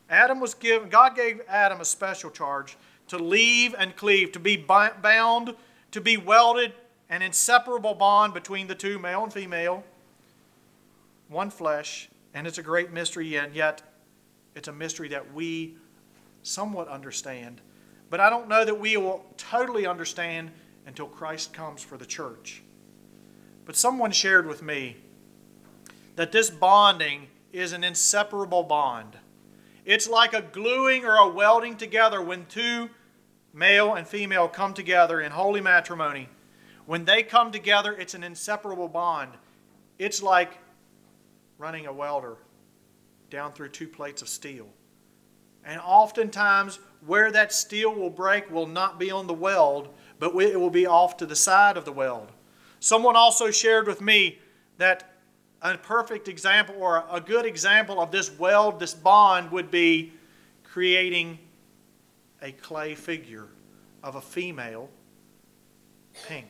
Adam 0.09 0.39
was 0.39 0.53
given, 0.53 0.89
God 0.89 1.15
gave 1.15 1.41
Adam 1.47 1.81
a 1.81 1.85
special 1.85 2.29
charge 2.29 2.77
to 3.07 3.17
leave 3.17 3.75
and 3.77 3.95
cleave, 3.95 4.31
to 4.33 4.39
be 4.39 4.57
bound, 4.57 5.55
to 5.91 6.01
be 6.01 6.17
welded 6.17 6.73
an 7.09 7.21
inseparable 7.21 7.93
bond 7.93 8.33
between 8.33 8.67
the 8.67 8.75
two, 8.75 8.99
male 8.99 9.23
and 9.23 9.31
female, 9.31 9.83
one 11.29 11.49
flesh, 11.49 12.09
and 12.33 12.45
it's 12.45 12.57
a 12.57 12.63
great 12.63 12.91
mystery, 12.91 13.35
and 13.35 13.55
yet 13.55 13.81
it's 14.55 14.67
a 14.67 14.73
mystery 14.73 15.07
that 15.09 15.33
we 15.33 15.75
somewhat 16.43 16.87
understand. 16.87 17.61
But 18.09 18.19
I 18.19 18.29
don't 18.29 18.47
know 18.47 18.63
that 18.65 18.79
we 18.79 18.97
will 18.97 19.25
totally 19.37 19.85
understand 19.85 20.51
until 20.85 21.07
Christ 21.07 21.53
comes 21.53 21.81
for 21.81 21.97
the 21.97 22.05
church. 22.05 22.61
But 23.65 23.75
someone 23.75 24.11
shared 24.11 24.47
with 24.47 24.61
me 24.61 24.97
that 26.15 26.31
this 26.31 26.49
bonding 26.49 27.27
is 27.51 27.73
an 27.73 27.83
inseparable 27.83 28.63
bond. 28.63 29.17
It's 29.87 30.07
like 30.07 30.35
a 30.35 30.43
gluing 30.43 31.03
or 31.03 31.15
a 31.15 31.27
welding 31.27 31.77
together 31.77 32.21
when 32.21 32.45
two, 32.45 32.91
male 33.51 33.95
and 33.95 34.07
female, 34.07 34.47
come 34.47 34.75
together 34.75 35.19
in 35.19 35.31
holy 35.31 35.61
matrimony 35.61 36.29
when 36.87 37.03
they 37.03 37.21
come 37.21 37.51
together, 37.51 37.93
it's 37.93 38.13
an 38.13 38.23
inseparable 38.23 38.87
bond. 38.87 39.33
It's 39.99 40.23
like 40.23 40.57
running 41.57 41.85
a 41.85 41.91
welder 41.91 42.37
down 43.29 43.51
through 43.51 43.69
two 43.69 43.89
plates 43.89 44.21
of 44.21 44.29
steel. 44.29 44.67
And 45.65 45.81
oftentimes, 45.81 46.79
where 47.05 47.29
that 47.33 47.51
steel 47.51 47.93
will 47.93 48.09
break 48.09 48.49
will 48.49 48.67
not 48.67 48.97
be 48.97 49.11
on 49.11 49.27
the 49.27 49.33
weld, 49.33 49.89
but 50.17 50.33
it 50.35 50.57
will 50.57 50.69
be 50.69 50.87
off 50.87 51.17
to 51.17 51.25
the 51.25 51.35
side 51.35 51.75
of 51.75 51.83
the 51.83 51.91
weld. 51.91 52.31
Someone 52.79 53.17
also 53.17 53.51
shared 53.51 53.85
with 53.85 53.99
me 53.99 54.39
that 54.77 55.16
a 55.61 55.77
perfect 55.77 56.27
example 56.27 56.75
or 56.79 57.03
a 57.11 57.19
good 57.19 57.45
example 57.45 57.99
of 57.99 58.11
this 58.11 58.31
weld, 58.37 58.79
this 58.79 58.93
bond, 58.93 59.51
would 59.51 59.71
be 59.71 60.13
creating 60.63 61.39
a 62.41 62.51
clay 62.51 62.95
figure 62.95 63.47
of 64.03 64.15
a 64.15 64.21
female, 64.21 64.89
pink 66.27 66.47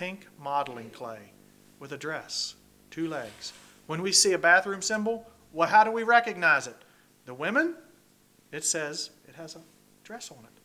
pink 0.00 0.26
modeling 0.38 0.88
clay 0.88 1.30
with 1.78 1.92
a 1.92 1.96
dress, 1.98 2.54
two 2.90 3.06
legs. 3.06 3.52
When 3.86 4.00
we 4.00 4.12
see 4.12 4.32
a 4.32 4.38
bathroom 4.38 4.80
symbol, 4.80 5.26
well, 5.52 5.68
how 5.68 5.84
do 5.84 5.90
we 5.90 6.04
recognize 6.04 6.66
it? 6.66 6.76
The 7.26 7.34
women, 7.34 7.74
it 8.50 8.64
says 8.64 9.10
it 9.28 9.34
has 9.34 9.56
a 9.56 9.60
dress 10.02 10.30
on 10.30 10.38
it, 10.38 10.60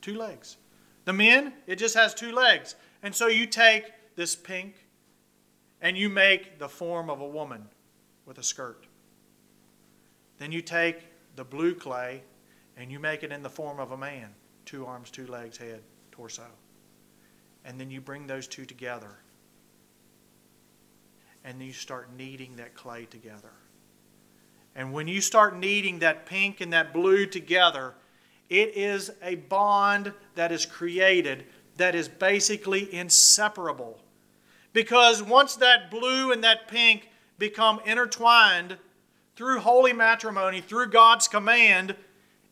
two 0.00 0.16
legs. 0.16 0.56
The 1.04 1.12
men, 1.12 1.52
it 1.66 1.76
just 1.76 1.94
has 1.96 2.14
two 2.14 2.32
legs. 2.32 2.76
And 3.02 3.14
so 3.14 3.26
you 3.26 3.44
take 3.44 3.92
this 4.16 4.34
pink 4.34 4.86
and 5.80 5.96
you 5.96 6.08
make 6.08 6.58
the 6.58 6.68
form 6.68 7.10
of 7.10 7.20
a 7.20 7.26
woman 7.26 7.64
with 8.26 8.38
a 8.38 8.42
skirt. 8.42 8.86
Then 10.38 10.52
you 10.52 10.62
take 10.62 11.06
the 11.36 11.44
blue 11.44 11.74
clay 11.74 12.22
and 12.76 12.90
you 12.90 12.98
make 12.98 13.22
it 13.22 13.32
in 13.32 13.42
the 13.42 13.50
form 13.50 13.80
of 13.80 13.92
a 13.92 13.96
man 13.96 14.34
two 14.64 14.84
arms, 14.84 15.10
two 15.10 15.26
legs, 15.26 15.56
head, 15.56 15.80
torso 16.10 16.44
and 17.68 17.78
then 17.78 17.90
you 17.90 18.00
bring 18.00 18.26
those 18.26 18.46
two 18.46 18.64
together. 18.64 19.10
And 21.44 21.62
you 21.62 21.72
start 21.72 22.08
kneading 22.16 22.56
that 22.56 22.74
clay 22.74 23.04
together. 23.04 23.52
And 24.74 24.92
when 24.92 25.06
you 25.06 25.20
start 25.20 25.56
kneading 25.56 25.98
that 26.00 26.24
pink 26.24 26.62
and 26.62 26.72
that 26.72 26.94
blue 26.94 27.26
together, 27.26 27.94
it 28.48 28.74
is 28.74 29.10
a 29.22 29.34
bond 29.34 30.14
that 30.34 30.50
is 30.50 30.64
created 30.64 31.44
that 31.76 31.94
is 31.94 32.08
basically 32.08 32.92
inseparable. 32.92 34.00
Because 34.72 35.22
once 35.22 35.56
that 35.56 35.90
blue 35.90 36.32
and 36.32 36.44
that 36.44 36.68
pink 36.68 37.08
become 37.38 37.80
intertwined 37.84 38.76
through 39.36 39.60
holy 39.60 39.92
matrimony, 39.92 40.60
through 40.60 40.88
God's 40.88 41.28
command, 41.28 41.94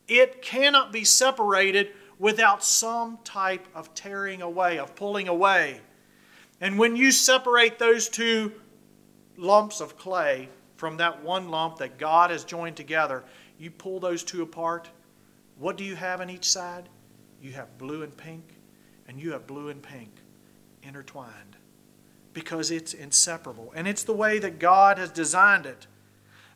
it 0.07 0.41
cannot 0.41 0.91
be 0.91 1.03
separated 1.03 1.89
without 2.17 2.63
some 2.63 3.19
type 3.23 3.67
of 3.75 3.93
tearing 3.93 4.41
away, 4.41 4.79
of 4.79 4.95
pulling 4.95 5.27
away. 5.27 5.81
And 6.59 6.79
when 6.79 6.95
you 6.95 7.11
separate 7.11 7.77
those 7.77 8.09
two 8.09 8.53
lumps 9.35 9.81
of 9.81 9.97
clay 9.97 10.49
from 10.77 10.97
that 10.97 11.23
one 11.23 11.49
lump 11.49 11.77
that 11.77 11.99
God 11.99 12.31
has 12.31 12.43
joined 12.43 12.75
together, 12.75 13.23
you 13.59 13.69
pull 13.69 13.99
those 13.99 14.23
two 14.23 14.41
apart. 14.41 14.89
What 15.59 15.77
do 15.77 15.83
you 15.83 15.95
have 15.95 16.21
on 16.21 16.29
each 16.29 16.49
side? 16.49 16.89
You 17.41 17.51
have 17.51 17.77
blue 17.77 18.01
and 18.01 18.15
pink, 18.15 18.55
and 19.07 19.19
you 19.19 19.33
have 19.33 19.45
blue 19.45 19.69
and 19.69 19.81
pink 19.81 20.09
intertwined 20.81 21.56
because 22.37 22.69
it's 22.69 22.93
inseparable. 22.93 23.73
And 23.75 23.87
it's 23.87 24.03
the 24.03 24.13
way 24.13 24.37
that 24.37 24.59
God 24.59 24.99
has 24.99 25.09
designed 25.09 25.65
it. 25.65 25.87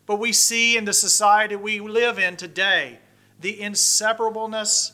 But 0.06 0.20
we 0.20 0.32
see 0.32 0.78
in 0.78 0.86
the 0.86 0.94
society 0.94 1.56
we 1.56 1.80
live 1.80 2.20
in 2.20 2.38
today 2.38 3.00
the 3.40 3.58
inseparableness 3.60 4.92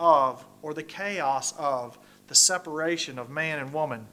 of, 0.00 0.44
or 0.62 0.74
the 0.74 0.82
chaos 0.82 1.54
of, 1.56 1.96
the 2.26 2.34
separation 2.34 3.20
of 3.20 3.30
man 3.30 3.60
and 3.60 3.72
woman 3.72 4.04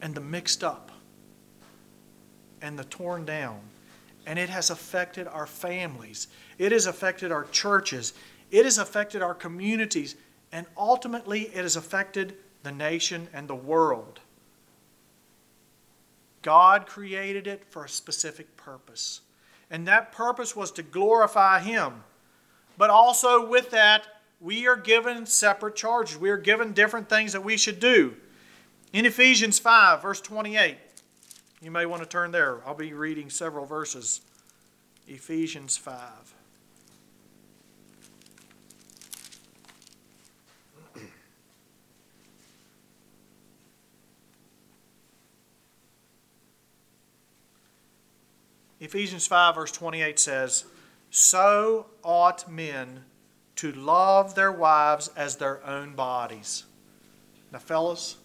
and 0.00 0.14
the 0.14 0.20
mixed 0.20 0.62
up 0.62 0.92
and 2.60 2.78
the 2.78 2.84
torn 2.84 3.24
down. 3.24 3.58
And 4.28 4.38
it 4.38 4.48
has 4.48 4.70
affected 4.70 5.26
our 5.26 5.48
families, 5.48 6.28
it 6.56 6.70
has 6.70 6.86
affected 6.86 7.32
our 7.32 7.46
churches, 7.46 8.12
it 8.52 8.64
has 8.64 8.78
affected 8.78 9.22
our 9.22 9.34
communities, 9.34 10.14
and 10.52 10.66
ultimately 10.76 11.48
it 11.48 11.62
has 11.62 11.74
affected 11.74 12.36
the 12.62 12.72
nation 12.72 13.28
and 13.32 13.48
the 13.48 13.54
world. 13.54 14.20
God 16.42 16.86
created 16.86 17.46
it 17.46 17.64
for 17.70 17.84
a 17.84 17.88
specific 17.88 18.56
purpose. 18.56 19.20
And 19.70 19.86
that 19.86 20.12
purpose 20.12 20.54
was 20.54 20.70
to 20.72 20.82
glorify 20.82 21.60
Him. 21.60 22.04
But 22.76 22.90
also, 22.90 23.46
with 23.48 23.70
that, 23.70 24.06
we 24.40 24.66
are 24.66 24.76
given 24.76 25.24
separate 25.24 25.76
charges. 25.76 26.18
We 26.18 26.30
are 26.30 26.36
given 26.36 26.72
different 26.72 27.08
things 27.08 27.32
that 27.32 27.44
we 27.44 27.56
should 27.56 27.80
do. 27.80 28.16
In 28.92 29.06
Ephesians 29.06 29.58
5, 29.58 30.02
verse 30.02 30.20
28, 30.20 30.76
you 31.62 31.70
may 31.70 31.86
want 31.86 32.02
to 32.02 32.08
turn 32.08 32.32
there. 32.32 32.60
I'll 32.66 32.74
be 32.74 32.92
reading 32.92 33.30
several 33.30 33.64
verses. 33.64 34.20
Ephesians 35.06 35.76
5. 35.76 36.34
Ephesians 48.82 49.28
5, 49.28 49.54
verse 49.54 49.70
28 49.70 50.18
says, 50.18 50.64
So 51.08 51.86
ought 52.02 52.50
men 52.50 53.04
to 53.54 53.70
love 53.70 54.34
their 54.34 54.50
wives 54.50 55.08
as 55.16 55.36
their 55.36 55.64
own 55.64 55.94
bodies. 55.94 56.64
Now, 57.52 57.60
fellas, 57.60 58.16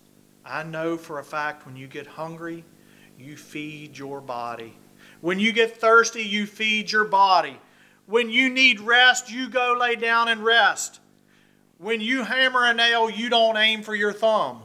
I 0.43 0.63
know 0.63 0.98
for 0.98 1.20
a 1.20 1.24
fact 1.24 1.67
when 1.67 1.76
you 1.76 1.86
get 1.86 2.08
hungry, 2.08 2.65
you 3.20 3.38
feed 3.38 4.00
your 4.00 4.20
body. 4.20 4.74
When 5.22 5.39
you 5.39 5.52
get 5.52 5.80
thirsty, 5.80 6.24
you 6.24 6.48
feed 6.48 6.91
your 6.91 7.06
body. 7.06 7.60
When 8.08 8.32
you 8.32 8.50
need 8.50 8.80
rest, 8.80 9.32
you 9.32 9.50
go 9.50 9.78
lay 9.80 9.96
down 9.96 10.28
and 10.28 10.43
rest. 10.43 11.00
When 11.78 12.02
you 12.02 12.24
hammer 12.24 12.65
a 12.65 12.74
nail, 12.74 13.12
you 13.12 13.30
don't 13.30 13.58
aim 13.58 13.84
for 13.84 13.93
your 13.93 14.13
thumb. 14.13 14.63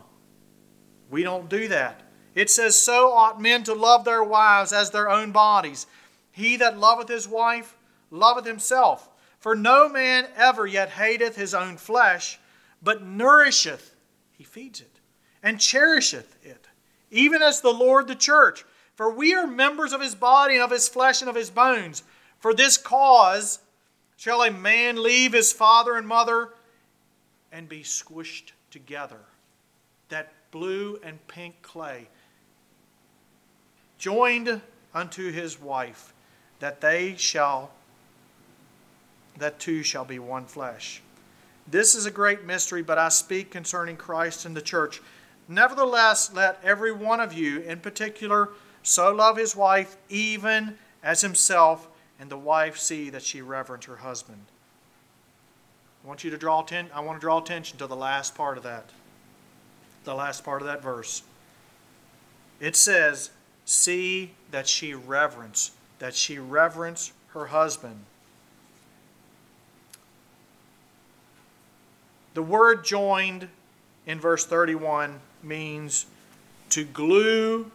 We 1.11 1.23
don't 1.23 1.51
do 1.51 1.69
that. 1.69 2.01
It 2.35 2.51
says, 2.51 2.79
So 2.79 3.13
ought 3.13 3.41
men 3.41 3.63
to 3.65 3.75
love 3.75 4.05
their 4.05 4.23
wives 4.23 4.73
as 4.73 4.91
their 4.91 5.11
own 5.11 5.33
bodies. 5.33 5.87
He 6.31 6.57
that 6.57 6.79
loveth 6.79 7.09
his 7.09 7.29
wife 7.29 7.77
loveth 8.11 8.47
himself. 8.47 9.09
For 9.39 9.55
no 9.55 9.89
man 9.89 10.29
ever 10.37 10.67
yet 10.67 10.91
hateth 10.91 11.37
his 11.37 11.53
own 11.53 11.77
flesh, 11.77 12.39
but 12.81 13.05
nourisheth, 13.05 13.95
he 14.31 14.45
feeds 14.45 14.81
it, 14.81 15.01
and 15.43 15.61
cherisheth 15.61 16.37
it, 16.45 16.69
even 17.11 17.43
as 17.43 17.61
the 17.61 17.73
Lord 17.73 18.07
the 18.07 18.15
church. 18.15 18.65
For 18.95 19.11
we 19.11 19.35
are 19.35 19.47
members 19.47 19.93
of 19.93 20.01
his 20.01 20.15
body 20.15 20.55
and 20.55 20.63
of 20.63 20.71
his 20.71 20.89
flesh 20.89 21.23
and 21.23 21.29
of 21.29 21.35
his 21.35 21.51
bones. 21.51 22.05
For 22.39 22.55
this 22.55 22.77
cause 22.77 23.59
shall 24.17 24.43
a 24.43 24.51
man 24.51 25.03
leave 25.03 25.33
his 25.33 25.53
father 25.53 25.97
and 25.97 26.07
mother 26.07 26.51
and 27.51 27.69
be 27.69 27.83
squished 27.83 28.53
together. 28.71 29.21
That 30.09 30.33
blue 30.53 31.01
and 31.03 31.27
pink 31.27 31.63
clay 31.63 32.09
joined 34.03 34.61
unto 34.93 35.31
his 35.31 35.61
wife, 35.61 36.13
that 36.59 36.81
they 36.81 37.15
shall 37.17 37.71
that 39.39 39.61
two 39.61 39.85
shall 39.85 40.05
be 40.05 40.19
one 40.19 40.45
flesh. 40.45 41.01
This 41.69 41.95
is 41.95 42.05
a 42.05 42.11
great 42.11 42.45
mystery, 42.45 42.83
but 42.83 42.99
I 42.99 43.09
speak 43.09 43.53
concerning 43.53 43.97
Christ 43.97 44.45
and 44.45 44.57
the 44.57 44.61
church. 44.61 45.01
Nevertheless, 45.47 46.35
let 46.35 46.59
every 46.65 46.91
one 46.91 47.21
of 47.21 47.33
you 47.33 47.61
in 47.61 47.79
particular 47.79 48.49
so 48.83 49.13
love 49.15 49.37
his 49.37 49.55
wife 49.55 49.97
even 50.09 50.77
as 51.05 51.21
himself, 51.21 51.87
and 52.19 52.29
the 52.29 52.37
wife 52.37 52.77
see 52.79 53.09
that 53.09 53.23
she 53.23 53.41
reverence 53.41 53.85
her 53.85 53.99
husband. 53.99 54.47
I 56.05 56.09
want 56.09 56.25
you 56.25 56.31
to 56.31 56.37
draw 56.37 56.63
atten- 56.63 56.91
I 56.93 57.01
want 57.01 57.21
to 57.21 57.25
draw 57.25 57.39
attention 57.39 57.79
to 57.79 57.87
the 57.87 57.97
last 57.97 58.35
part 58.35 58.59
of 58.59 58.65
that. 58.65 58.91
The 60.03 60.15
last 60.15 60.43
part 60.43 60.61
of 60.61 60.67
that 60.67 60.83
verse. 60.83 61.23
It 62.59 62.75
says, 62.75 63.31
"See 63.75 64.35
that 64.51 64.69
she 64.69 64.93
reverence, 64.93 65.71
that 65.99 66.15
she 66.15 66.39
reverence 66.39 67.15
her 67.29 67.47
husband." 67.47 68.05
The 72.35 72.43
word 72.43 72.85
joined 72.85 73.49
in 74.05 74.21
verse 74.21 74.45
31 74.45 75.23
means 75.43 76.05
to 76.69 76.85
glue, 76.85 77.73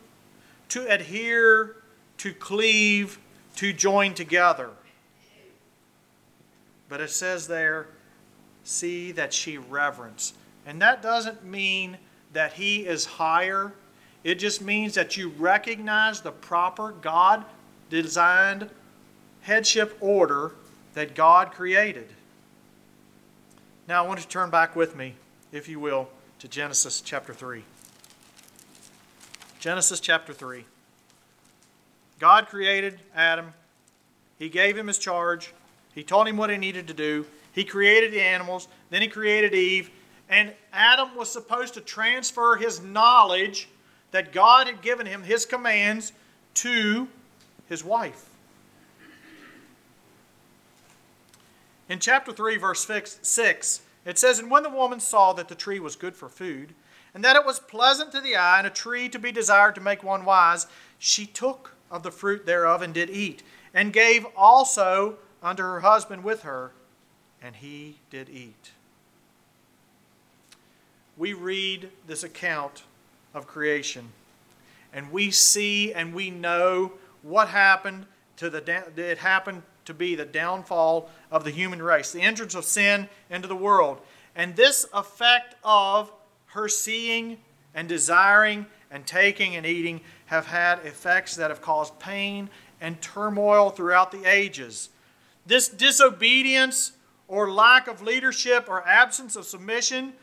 to 0.70 0.86
adhere, 0.86 1.78
to 2.20 2.32
cleave, 2.32 3.18
to 3.56 3.74
join 3.74 4.14
together. 4.14 4.70
But 6.90 7.02
it 7.02 7.10
says 7.10 7.48
there, 7.48 7.88
see 8.64 9.12
that 9.14 9.34
she 9.34 9.58
reverence. 9.58 10.34
And 10.64 10.80
that 10.80 11.02
doesn't 11.02 11.44
mean 11.44 11.98
that 12.34 12.54
he 12.54 12.86
is 12.86 13.06
higher. 13.06 13.74
It 14.24 14.36
just 14.36 14.62
means 14.62 14.94
that 14.96 15.16
you 15.16 15.30
recognize 15.30 16.22
the 16.22 16.32
proper 16.32 16.92
God 16.92 17.46
designed 17.90 18.70
headship 19.42 19.98
order 20.02 20.52
that 20.94 21.16
God 21.16 21.52
created. 21.52 22.08
Now, 23.88 24.04
I 24.04 24.08
want 24.08 24.20
you 24.20 24.24
to 24.24 24.30
turn 24.30 24.50
back 24.50 24.76
with 24.76 24.96
me, 24.96 25.16
if 25.52 25.70
you 25.70 25.80
will, 25.80 26.10
to 26.40 26.48
Genesis 26.48 27.00
chapter 27.00 27.34
3. 27.34 27.64
Genesis 29.60 30.00
chapter 30.00 30.34
3. 30.34 30.66
God 32.20 32.48
created 32.48 33.00
Adam. 33.16 33.54
He 34.38 34.50
gave 34.50 34.78
him 34.78 34.88
his 34.88 34.98
charge. 34.98 35.54
He 35.96 36.04
told 36.04 36.28
him 36.28 36.38
what 36.38 36.50
he 36.50 36.58
needed 36.58 36.88
to 36.88 36.94
do. 36.94 37.26
He 37.54 37.64
created 37.64 38.12
the 38.12 38.22
animals. 38.22 38.68
Then 38.90 39.02
he 39.02 39.08
created 39.08 39.54
Eve. 39.54 39.90
And 40.30 40.54
Adam 40.74 41.16
was 41.16 41.32
supposed 41.32 41.74
to 41.76 41.82
transfer 41.82 42.56
his 42.56 42.82
knowledge 42.82 43.70
that 44.12 44.32
God 44.32 44.68
had 44.68 44.82
given 44.82 45.06
him, 45.06 45.24
his 45.24 45.46
commands, 45.46 46.14
to 46.56 47.08
his 47.68 47.84
wife. 47.84 48.30
In 51.90 52.00
chapter 52.00 52.32
3, 52.32 52.58
verse 52.58 52.86
6, 52.86 53.82
it 54.06 54.18
says, 54.18 54.40
And 54.40 54.52
when 54.52 54.64
the 54.64 54.70
woman 54.70 55.00
saw 55.00 55.34
that 55.34 55.48
the 55.48 55.56
tree 55.56 55.80
was 55.80 55.96
good 55.96 56.16
for 56.16 56.28
food, 56.28 56.74
and 57.14 57.24
that 57.24 57.36
it 57.36 57.46
was 57.46 57.60
pleasant 57.60 58.12
to 58.12 58.22
the 58.22 58.36
eye, 58.36 58.58
and 58.58 58.68
a 58.68 58.72
tree 58.72 59.08
to 59.10 59.20
be 59.20 59.32
desired 59.32 59.76
to 59.76 59.82
make 59.82 60.04
one 60.04 60.26
wise, 60.26 60.68
she 61.00 61.26
took 61.26 61.76
of 61.90 62.04
the 62.04 62.12
fruit 62.12 62.46
thereof 62.46 62.82
and 62.82 62.94
did 62.94 63.10
eat, 63.10 63.44
and 63.74 63.94
gave 63.94 64.26
also 64.36 65.18
unto 65.42 65.64
her 65.64 65.80
husband 65.80 66.24
with 66.24 66.44
her, 66.44 66.72
and 67.42 67.58
he 67.58 67.98
did 68.10 68.30
eat. 68.30 68.72
We 71.16 71.34
read 71.34 71.90
this 72.06 72.24
account 72.24 72.84
of 73.34 73.48
creation, 73.48 74.10
and 74.94 75.12
we 75.12 75.32
see 75.32 75.94
and 75.94 76.14
we 76.14 76.30
know 76.30 76.94
what 77.22 77.50
happened 77.50 78.06
to 78.38 78.50
the 78.50 78.84
it 78.96 79.18
happened 79.18 79.64
to 79.86 79.94
be 79.94 80.16
the 80.16 80.26
downfall 80.26 81.10
of 81.32 81.44
the 81.44 81.52
human 81.52 81.82
race, 81.82 82.12
the 82.12 82.22
entrance 82.22 82.56
of 82.56 82.66
sin 82.66 83.08
into 83.30 83.48
the 83.48 83.56
world. 83.56 84.00
And 84.36 84.56
this 84.56 84.86
effect 84.94 85.56
of 85.64 86.12
her 86.48 86.68
seeing 86.68 87.38
and 87.74 87.88
desiring 87.88 88.66
and 88.92 89.06
taking 89.06 89.56
and 89.56 89.66
eating 89.66 90.02
have 90.28 90.48
had 90.48 90.80
effects 90.86 91.36
that 91.36 91.50
have 91.50 91.62
caused 91.62 91.98
pain 92.00 92.50
and 92.80 93.02
turmoil 93.02 93.70
throughout 93.70 94.12
the 94.12 94.26
ages. 94.26 94.90
This 95.46 95.68
disobedience 95.70 96.92
or 97.28 97.52
lack 97.52 97.88
of 97.88 98.02
leadership 98.02 98.68
or 98.68 98.86
absence 98.88 99.36
of 99.36 99.46
submission 99.46 100.14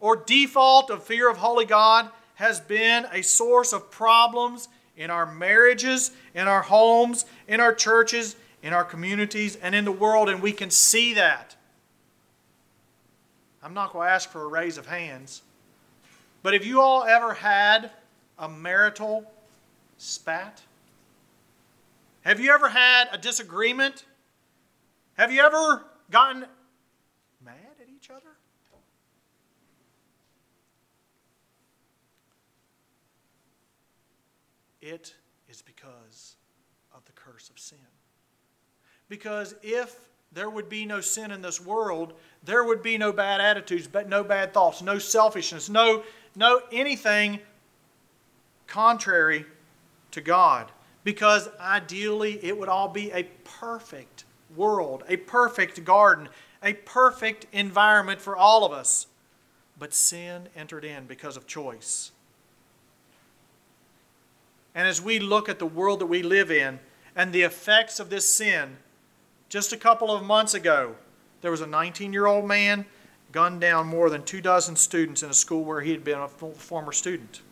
or 0.00 0.16
default 0.16 0.90
of 0.90 1.04
fear 1.04 1.30
of 1.30 1.36
holy 1.36 1.64
God 1.64 2.10
has 2.40 2.58
been 2.58 3.06
a 3.12 3.20
source 3.20 3.74
of 3.74 3.90
problems 3.90 4.68
in 4.96 5.10
our 5.10 5.30
marriages, 5.30 6.10
in 6.34 6.48
our 6.48 6.62
homes, 6.62 7.26
in 7.46 7.60
our 7.60 7.74
churches, 7.74 8.34
in 8.62 8.72
our 8.72 8.82
communities 8.82 9.56
and 9.56 9.74
in 9.74 9.84
the 9.84 9.92
world, 9.92 10.30
and 10.30 10.40
we 10.40 10.50
can 10.50 10.70
see 10.70 11.12
that. 11.12 11.54
I'm 13.62 13.74
not 13.74 13.92
going 13.92 14.08
to 14.08 14.12
ask 14.12 14.30
for 14.30 14.42
a 14.42 14.46
raise 14.46 14.78
of 14.78 14.86
hands, 14.86 15.42
but 16.42 16.54
have 16.54 16.64
you 16.64 16.80
all 16.80 17.04
ever 17.04 17.34
had 17.34 17.90
a 18.38 18.48
marital 18.48 19.30
spat? 19.98 20.62
Have 22.22 22.40
you 22.40 22.52
ever 22.52 22.70
had 22.70 23.08
a 23.12 23.18
disagreement? 23.18 24.06
Have 25.18 25.30
you 25.30 25.42
ever 25.42 25.84
gotten 26.10 26.46
mad 27.44 27.76
at 27.82 27.88
each 27.94 28.08
other? 28.08 28.30
It 34.80 35.14
is 35.48 35.62
because 35.62 36.36
of 36.94 37.04
the 37.04 37.12
curse 37.12 37.50
of 37.50 37.58
sin. 37.58 37.78
Because 39.08 39.54
if 39.62 40.08
there 40.32 40.48
would 40.48 40.68
be 40.68 40.86
no 40.86 41.00
sin 41.00 41.30
in 41.30 41.42
this 41.42 41.60
world, 41.60 42.12
there 42.44 42.64
would 42.64 42.82
be 42.82 42.96
no 42.96 43.12
bad 43.12 43.40
attitudes, 43.40 43.88
but 43.88 44.08
no 44.08 44.22
bad 44.22 44.54
thoughts, 44.54 44.80
no 44.80 44.98
selfishness, 44.98 45.68
no, 45.68 46.04
no 46.36 46.62
anything 46.72 47.40
contrary 48.66 49.44
to 50.12 50.20
God. 50.20 50.70
because 51.04 51.48
ideally 51.58 52.38
it 52.44 52.58
would 52.58 52.68
all 52.68 52.88
be 52.88 53.10
a 53.12 53.24
perfect 53.44 54.24
world, 54.56 55.04
a 55.08 55.16
perfect 55.16 55.84
garden, 55.84 56.28
a 56.62 56.74
perfect 56.74 57.46
environment 57.52 58.20
for 58.20 58.36
all 58.36 58.64
of 58.64 58.72
us. 58.72 59.06
But 59.78 59.94
sin 59.94 60.48
entered 60.54 60.84
in 60.84 61.06
because 61.06 61.36
of 61.36 61.46
choice. 61.46 62.12
And 64.74 64.86
as 64.86 65.00
we 65.00 65.18
look 65.18 65.48
at 65.48 65.58
the 65.58 65.66
world 65.66 66.00
that 66.00 66.06
we 66.06 66.22
live 66.22 66.50
in 66.50 66.78
and 67.16 67.32
the 67.32 67.42
effects 67.42 67.98
of 67.98 68.10
this 68.10 68.32
sin, 68.32 68.76
just 69.48 69.72
a 69.72 69.76
couple 69.76 70.10
of 70.10 70.22
months 70.22 70.54
ago, 70.54 70.94
there 71.40 71.50
was 71.50 71.60
a 71.60 71.66
19 71.66 72.12
year 72.12 72.26
old 72.26 72.46
man 72.46 72.86
gunned 73.32 73.60
down 73.60 73.86
more 73.86 74.10
than 74.10 74.22
two 74.22 74.40
dozen 74.40 74.76
students 74.76 75.22
in 75.22 75.30
a 75.30 75.34
school 75.34 75.64
where 75.64 75.80
he 75.80 75.90
had 75.90 76.04
been 76.04 76.18
a 76.18 76.28
former 76.28 76.92
student. 76.92 77.42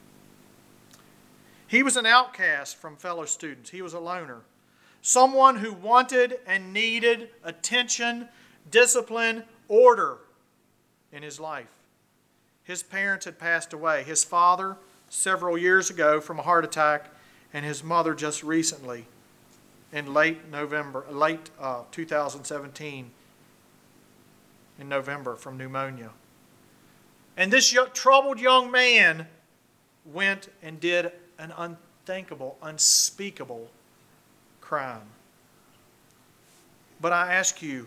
He 1.67 1.83
was 1.83 1.97
an 1.97 2.07
outcast 2.07 2.77
from 2.77 2.97
fellow 2.97 3.25
students, 3.27 3.71
he 3.71 3.83
was 3.83 3.95
a 3.95 4.01
loner. 4.01 4.41
Someone 5.03 5.57
who 5.57 5.73
wanted 5.73 6.39
and 6.47 6.73
needed 6.73 7.31
attention, 7.45 8.29
discipline, 8.71 9.45
order 9.69 10.19
in 11.13 11.23
his 11.23 11.39
life. 11.39 11.69
His 12.65 12.83
parents 12.83 13.25
had 13.25 13.39
passed 13.39 13.73
away. 13.73 14.03
His 14.03 14.25
father, 14.25 14.77
several 15.09 15.57
years 15.57 15.91
ago, 15.91 16.21
from 16.21 16.39
a 16.39 16.43
heart 16.43 16.65
attack, 16.65 17.07
and 17.53 17.65
his 17.65 17.83
mother 17.83 18.15
just 18.15 18.43
recently, 18.43 19.07
in 19.93 20.13
late 20.13 20.51
November, 20.51 21.05
late 21.11 21.51
uh, 21.61 21.83
2017, 21.91 23.11
in 24.79 24.89
November 24.89 25.35
from 25.35 25.57
pneumonia. 25.57 26.11
And 27.37 27.53
this 27.53 27.75
troubled 27.95 28.41
young 28.41 28.71
man 28.71 29.27
went 30.05 30.49
and 30.63 30.81
did 30.81 31.13
an 31.39 31.53
unthinkable, 31.57 32.59
unspeakable 32.63 33.69
crime. 34.61 35.03
But 37.01 37.13
I 37.13 37.35
ask 37.35 37.63
you, 37.63 37.87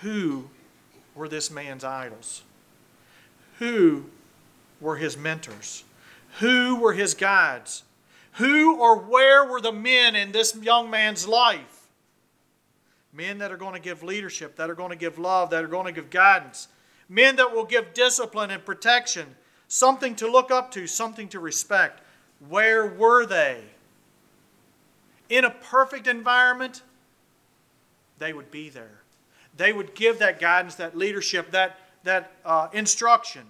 who 0.00 0.48
were 1.14 1.28
this 1.28 1.50
man's 1.50 1.82
idols? 1.82 2.42
Who 3.58 4.04
were 4.80 4.96
his 4.96 5.16
mentors? 5.16 5.84
Who 6.38 6.76
were 6.76 6.92
his 6.92 7.14
guides? 7.14 7.82
Who 8.32 8.76
or 8.76 8.96
where 8.98 9.44
were 9.44 9.60
the 9.60 9.72
men 9.72 10.14
in 10.14 10.32
this 10.32 10.54
young 10.54 10.90
man's 10.90 11.26
life? 11.26 11.88
Men 13.12 13.38
that 13.38 13.50
are 13.50 13.56
going 13.56 13.72
to 13.72 13.80
give 13.80 14.02
leadership, 14.02 14.56
that 14.56 14.68
are 14.68 14.74
going 14.74 14.90
to 14.90 14.96
give 14.96 15.18
love, 15.18 15.50
that 15.50 15.64
are 15.64 15.68
going 15.68 15.86
to 15.86 15.92
give 15.92 16.10
guidance. 16.10 16.68
Men 17.08 17.36
that 17.36 17.54
will 17.54 17.64
give 17.64 17.94
discipline 17.94 18.50
and 18.50 18.62
protection, 18.64 19.36
something 19.68 20.14
to 20.16 20.30
look 20.30 20.50
up 20.50 20.70
to, 20.72 20.86
something 20.86 21.28
to 21.28 21.40
respect. 21.40 22.02
Where 22.46 22.84
were 22.84 23.24
they? 23.24 23.62
In 25.30 25.44
a 25.44 25.50
perfect 25.50 26.06
environment, 26.06 26.82
they 28.18 28.34
would 28.34 28.50
be 28.50 28.68
there. 28.68 29.00
They 29.56 29.72
would 29.72 29.94
give 29.94 30.18
that 30.18 30.38
guidance, 30.38 30.74
that 30.74 30.96
leadership, 30.96 31.52
that, 31.52 31.78
that 32.04 32.32
uh, 32.44 32.68
instruction. 32.74 33.46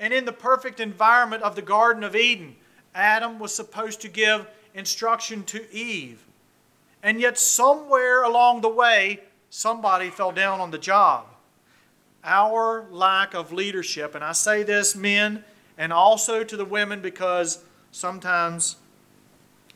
And 0.00 0.12
in 0.12 0.24
the 0.24 0.32
perfect 0.32 0.80
environment 0.80 1.42
of 1.42 1.56
the 1.56 1.62
Garden 1.62 2.04
of 2.04 2.14
Eden, 2.14 2.56
Adam 2.94 3.38
was 3.38 3.54
supposed 3.54 4.00
to 4.02 4.08
give 4.08 4.46
instruction 4.74 5.42
to 5.44 5.72
Eve. 5.72 6.24
And 7.02 7.20
yet, 7.20 7.38
somewhere 7.38 8.22
along 8.22 8.60
the 8.60 8.68
way, 8.68 9.20
somebody 9.50 10.10
fell 10.10 10.32
down 10.32 10.60
on 10.60 10.70
the 10.70 10.78
job. 10.78 11.26
Our 12.24 12.86
lack 12.90 13.34
of 13.34 13.52
leadership, 13.52 14.14
and 14.14 14.24
I 14.24 14.32
say 14.32 14.62
this, 14.62 14.96
men, 14.96 15.44
and 15.76 15.92
also 15.92 16.42
to 16.42 16.56
the 16.56 16.64
women, 16.64 17.00
because 17.00 17.62
sometimes 17.92 18.76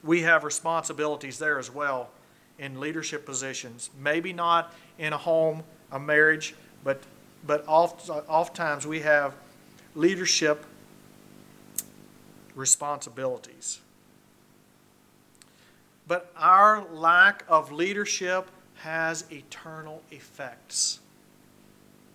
we 0.03 0.23
have 0.23 0.43
responsibilities 0.43 1.39
there 1.39 1.59
as 1.59 1.71
well 1.71 2.11
in 2.59 2.81
leadership 2.81 3.25
positions. 3.25 3.91
Maybe 3.99 4.33
not 4.33 4.75
in 4.99 5.13
a 5.13 5.19
home, 5.19 5.63
a 5.91 5.99
marriage, 5.99 6.55
but, 6.83 7.01
but 7.47 7.65
oft, 7.69 8.11
oftentimes 8.11 8.87
we 8.87 9.01
have 9.01 9.35
leadership 9.94 10.64
responsibilities. 12.55 13.81
But 16.07 16.33
our 16.37 16.85
lack 16.92 17.44
of 17.48 17.72
leadership 17.72 18.48
has 18.76 19.24
eternal 19.31 20.02
effects 20.11 21.00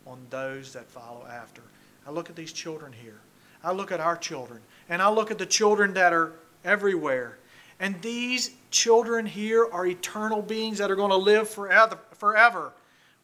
on 0.06 0.20
those 0.30 0.74
that 0.74 0.88
follow 0.90 1.26
after. 1.26 1.62
I 2.06 2.12
look 2.12 2.30
at 2.30 2.36
these 2.36 2.54
children 2.54 2.94
here. 2.94 3.20
I 3.64 3.72
look 3.72 3.92
at 3.92 4.00
our 4.00 4.18
children. 4.18 4.62
And 4.90 5.02
I 5.02 5.10
look 5.10 5.32
at 5.32 5.38
the 5.38 5.46
children 5.46 5.94
that 5.94 6.14
are 6.14 6.34
everywhere. 6.64 7.38
And 7.80 8.02
these 8.02 8.52
children 8.72 9.26
here 9.26 9.68
are 9.72 9.86
eternal 9.86 10.42
beings 10.42 10.78
that 10.80 10.90
are 10.90 10.96
going 10.96 11.12
to 11.12 11.18
live 11.18 11.50
forever. 11.50 12.00
forever. 12.14 12.74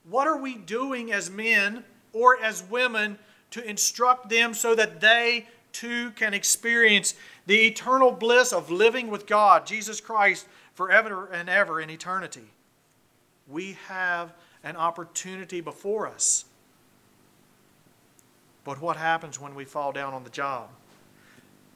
What 0.10 0.28
are 0.28 0.38
we 0.38 0.56
doing 0.56 1.12
as 1.12 1.30
men 1.30 1.84
or 2.12 2.38
as 2.42 2.64
women 2.64 3.18
to 3.54 3.64
instruct 3.70 4.30
them 4.30 4.52
so 4.56 4.74
that 4.74 5.00
they 5.00 5.48
too 5.74 6.10
can 6.12 6.34
experience 6.34 7.14
the 7.46 7.68
eternal 7.68 8.12
bliss 8.12 8.52
of 8.52 8.72
living 8.72 9.10
with 9.12 9.28
God, 9.28 9.68
Jesus 9.68 10.02
Christ, 10.02 10.48
forever 10.74 11.30
and 11.32 11.48
ever 11.48 11.80
in 11.80 11.92
eternity. 11.92 12.50
We 13.48 13.78
have 13.88 14.34
an 14.64 14.76
opportunity 14.76 15.62
before 15.62 16.08
us. 16.08 16.46
But 18.64 18.82
what 18.82 18.98
happens 18.98 19.40
when 19.40 19.54
we 19.54 19.66
fall 19.66 19.92
down 19.92 20.16
on 20.16 20.24
the 20.24 20.32
job? 20.32 20.70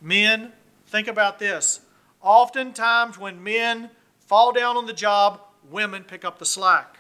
Men, 0.02 0.54
think 0.88 1.08
about 1.08 1.38
this. 1.38 1.82
Oftentimes, 2.24 3.20
when 3.20 3.44
men 3.44 3.92
fall 4.26 4.52
down 4.52 4.78
on 4.78 4.88
the 4.88 4.94
job, 4.94 5.42
women 5.70 6.04
pick 6.04 6.26
up 6.26 6.40
the 6.40 6.46
slack. 6.46 6.98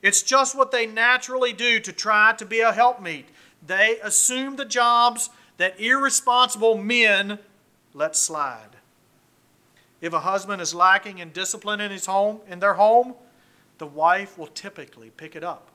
It's 0.00 0.22
just 0.22 0.56
what 0.56 0.70
they 0.70 0.86
naturally 0.86 1.52
do 1.52 1.78
to 1.80 1.92
try 1.92 2.32
to 2.38 2.46
be 2.46 2.60
a 2.60 2.72
helpmeet. 2.72 3.26
They 3.64 3.98
assume 4.02 4.56
the 4.56 4.64
jobs 4.64 5.30
that 5.56 5.78
irresponsible 5.80 6.76
men 6.76 7.38
let 7.94 8.16
slide. 8.16 8.76
If 10.00 10.12
a 10.12 10.20
husband 10.20 10.60
is 10.60 10.74
lacking 10.74 11.18
in 11.18 11.30
discipline 11.30 11.80
in 11.80 11.90
his 11.90 12.06
home, 12.06 12.40
in 12.48 12.58
their 12.58 12.74
home, 12.74 13.14
the 13.78 13.86
wife 13.86 14.36
will 14.36 14.48
typically 14.48 15.10
pick 15.10 15.36
it 15.36 15.44
up. 15.44 15.68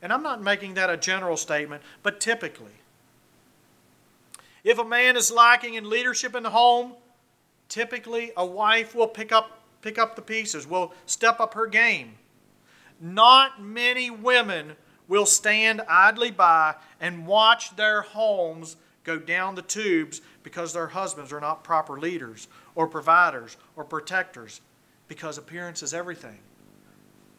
And 0.00 0.12
I'm 0.12 0.22
not 0.22 0.42
making 0.42 0.74
that 0.74 0.90
a 0.90 0.96
general 0.96 1.36
statement, 1.36 1.82
but 2.02 2.20
typically. 2.20 2.72
If 4.62 4.78
a 4.78 4.84
man 4.84 5.16
is 5.16 5.32
lacking 5.32 5.74
in 5.74 5.90
leadership 5.90 6.36
in 6.36 6.44
the 6.44 6.50
home, 6.50 6.92
typically 7.68 8.32
a 8.36 8.46
wife 8.46 8.94
will 8.94 9.08
pick 9.08 9.32
up 9.32 9.58
pick 9.80 9.98
up 9.98 10.16
the 10.16 10.22
pieces, 10.22 10.66
will 10.66 10.92
step 11.06 11.38
up 11.38 11.54
her 11.54 11.66
game. 11.66 12.16
Not 13.00 13.62
many 13.62 14.10
women 14.10 14.72
will 15.08 15.26
stand 15.26 15.80
idly 15.88 16.30
by 16.30 16.74
and 17.00 17.26
watch 17.26 17.74
their 17.76 18.02
homes 18.02 18.76
go 19.04 19.18
down 19.18 19.54
the 19.54 19.62
tubes 19.62 20.20
because 20.42 20.72
their 20.72 20.88
husbands 20.88 21.32
are 21.32 21.40
not 21.40 21.64
proper 21.64 21.98
leaders 21.98 22.46
or 22.74 22.86
providers 22.86 23.56
or 23.74 23.84
protectors 23.84 24.60
because 25.08 25.38
appearance 25.38 25.82
is 25.82 25.94
everything. 25.94 26.38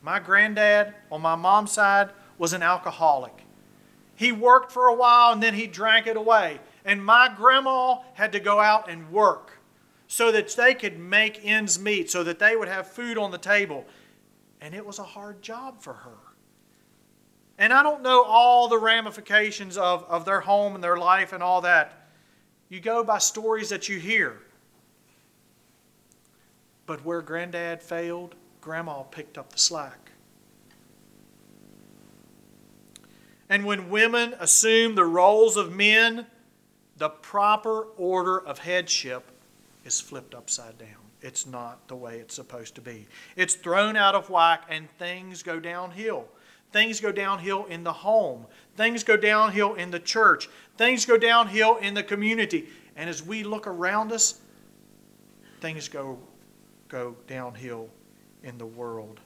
My 0.01 0.19
granddad 0.19 0.95
on 1.11 1.21
my 1.21 1.35
mom's 1.35 1.71
side 1.71 2.09
was 2.37 2.53
an 2.53 2.63
alcoholic. 2.63 3.43
He 4.15 4.31
worked 4.31 4.71
for 4.71 4.87
a 4.87 4.95
while 4.95 5.31
and 5.31 5.43
then 5.43 5.53
he 5.53 5.67
drank 5.67 6.07
it 6.07 6.17
away. 6.17 6.59
And 6.83 7.05
my 7.05 7.31
grandma 7.35 7.99
had 8.15 8.31
to 8.31 8.39
go 8.39 8.59
out 8.59 8.89
and 8.89 9.11
work 9.11 9.59
so 10.07 10.31
that 10.31 10.49
they 10.55 10.73
could 10.73 10.97
make 10.97 11.39
ends 11.43 11.77
meet, 11.77 12.09
so 12.09 12.23
that 12.23 12.39
they 12.39 12.55
would 12.55 12.67
have 12.67 12.87
food 12.87 13.17
on 13.17 13.29
the 13.29 13.37
table. 13.37 13.85
And 14.59 14.73
it 14.73 14.85
was 14.85 14.97
a 14.97 15.03
hard 15.03 15.41
job 15.43 15.81
for 15.81 15.93
her. 15.93 16.17
And 17.59 17.73
I 17.73 17.83
don't 17.83 18.01
know 18.01 18.23
all 18.23 18.69
the 18.69 18.77
ramifications 18.77 19.77
of, 19.77 20.05
of 20.05 20.23
their 20.23 20.39
home 20.39 20.75
and 20.75 20.83
their 20.83 20.97
life 20.97 21.33
and 21.33 21.43
all 21.43 21.59
that. 21.61 22.07
You 22.69 22.79
go 22.79 23.03
by 23.03 23.17
stories 23.17 23.67
that 23.69 23.89
you 23.89 23.99
hear. 23.99 24.39
But 26.85 27.03
where 27.03 27.21
granddad 27.21 27.83
failed, 27.83 28.35
grandma 28.61 29.03
picked 29.03 29.37
up 29.37 29.51
the 29.51 29.59
slack. 29.59 30.11
And 33.49 33.65
when 33.65 33.89
women 33.89 34.35
assume 34.39 34.95
the 34.95 35.05
roles 35.05 35.57
of 35.57 35.75
men, 35.75 36.27
the 36.95 37.09
proper 37.09 37.87
order 37.97 38.39
of 38.39 38.59
headship 38.59 39.31
is 39.83 39.99
flipped 39.99 40.33
upside 40.33 40.77
down. 40.77 40.87
It's 41.21 41.45
not 41.45 41.89
the 41.89 41.95
way 41.95 42.19
it's 42.19 42.35
supposed 42.35 42.75
to 42.75 42.81
be. 42.81 43.05
It's 43.35 43.55
thrown 43.55 43.97
out 43.97 44.15
of 44.15 44.29
whack 44.29 44.63
and 44.69 44.89
things 44.91 45.43
go 45.43 45.59
downhill. 45.59 46.29
Things 46.71 46.99
go 46.99 47.11
downhill 47.11 47.65
in 47.65 47.83
the 47.83 47.93
home. 47.93 48.45
Things 48.75 49.03
go 49.03 49.17
downhill 49.17 49.73
in 49.73 49.91
the 49.91 49.99
church. 49.99 50.49
Things 50.77 51.05
go 51.05 51.17
downhill 51.17 51.77
in 51.77 51.93
the 51.93 52.03
community. 52.03 52.69
And 52.95 53.09
as 53.09 53.23
we 53.23 53.43
look 53.43 53.65
around 53.65 54.11
us, 54.11 54.39
things 55.61 55.87
go, 55.87 56.19
go 56.87 57.15
downhill 57.27 57.89
in 58.43 58.57
the 58.57 58.65
world. 58.65 59.19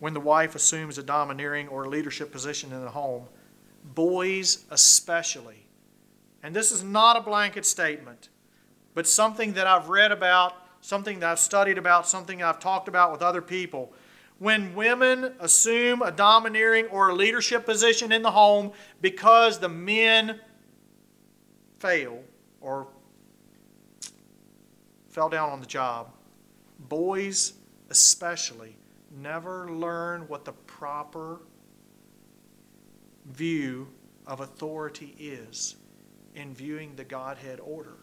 When 0.00 0.14
the 0.14 0.20
wife 0.20 0.54
assumes 0.54 0.96
a 0.96 1.02
domineering 1.02 1.68
or 1.68 1.88
leadership 1.88 2.30
position 2.30 2.72
in 2.72 2.82
the 2.82 2.90
home, 2.90 3.26
boys 3.94 4.64
especially, 4.70 5.66
and 6.42 6.54
this 6.54 6.70
is 6.70 6.84
not 6.84 7.16
a 7.16 7.20
blanket 7.20 7.66
statement, 7.66 8.28
but 8.94 9.06
something 9.06 9.52
that 9.54 9.66
I've 9.66 9.88
read 9.88 10.12
about, 10.12 10.54
something 10.80 11.18
that 11.20 11.30
I've 11.30 11.38
studied 11.38 11.78
about, 11.78 12.06
something 12.06 12.42
I've 12.42 12.60
talked 12.60 12.88
about 12.88 13.10
with 13.12 13.22
other 13.22 13.42
people. 13.42 13.92
When 14.38 14.74
women 14.74 15.34
assume 15.40 16.00
a 16.02 16.12
domineering 16.12 16.86
or 16.86 17.08
a 17.08 17.14
leadership 17.14 17.66
position 17.66 18.12
in 18.12 18.22
the 18.22 18.30
home 18.30 18.72
because 19.00 19.58
the 19.58 19.68
men 19.68 20.40
fail 21.80 22.22
or 22.60 22.86
fell 25.10 25.28
down 25.28 25.50
on 25.50 25.60
the 25.60 25.66
job, 25.66 26.12
boys 26.78 27.54
especially 27.90 28.76
never 29.20 29.70
learn 29.70 30.28
what 30.28 30.44
the 30.44 30.52
proper 30.52 31.40
view 33.26 33.88
of 34.26 34.40
authority 34.40 35.14
is 35.18 35.76
in 36.34 36.54
viewing 36.54 36.94
the 36.94 37.04
Godhead 37.04 37.60
order. 37.60 37.96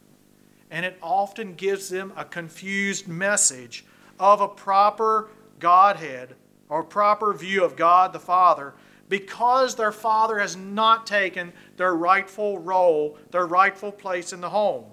And 0.72 0.86
it 0.86 0.98
often 1.02 1.54
gives 1.54 1.90
them 1.90 2.12
a 2.18 2.26
confused 2.26 3.08
message 3.08 3.86
of 4.20 4.42
a 4.42 4.48
proper 4.48 5.30
Godhead 5.60 6.36
or 6.70 6.84
proper 6.84 7.34
view 7.34 7.64
of 7.64 7.76
God 7.76 8.14
the 8.14 8.20
Father 8.20 8.74
because 9.10 9.76
their 9.76 9.92
father 9.92 10.40
has 10.40 10.56
not 10.56 11.06
taken 11.06 11.54
their 11.78 11.96
rightful 11.96 12.58
role, 12.60 13.18
their 13.32 13.46
rightful 13.46 13.92
place 13.92 14.34
in 14.34 14.42
the 14.42 14.50
home. 14.50 14.86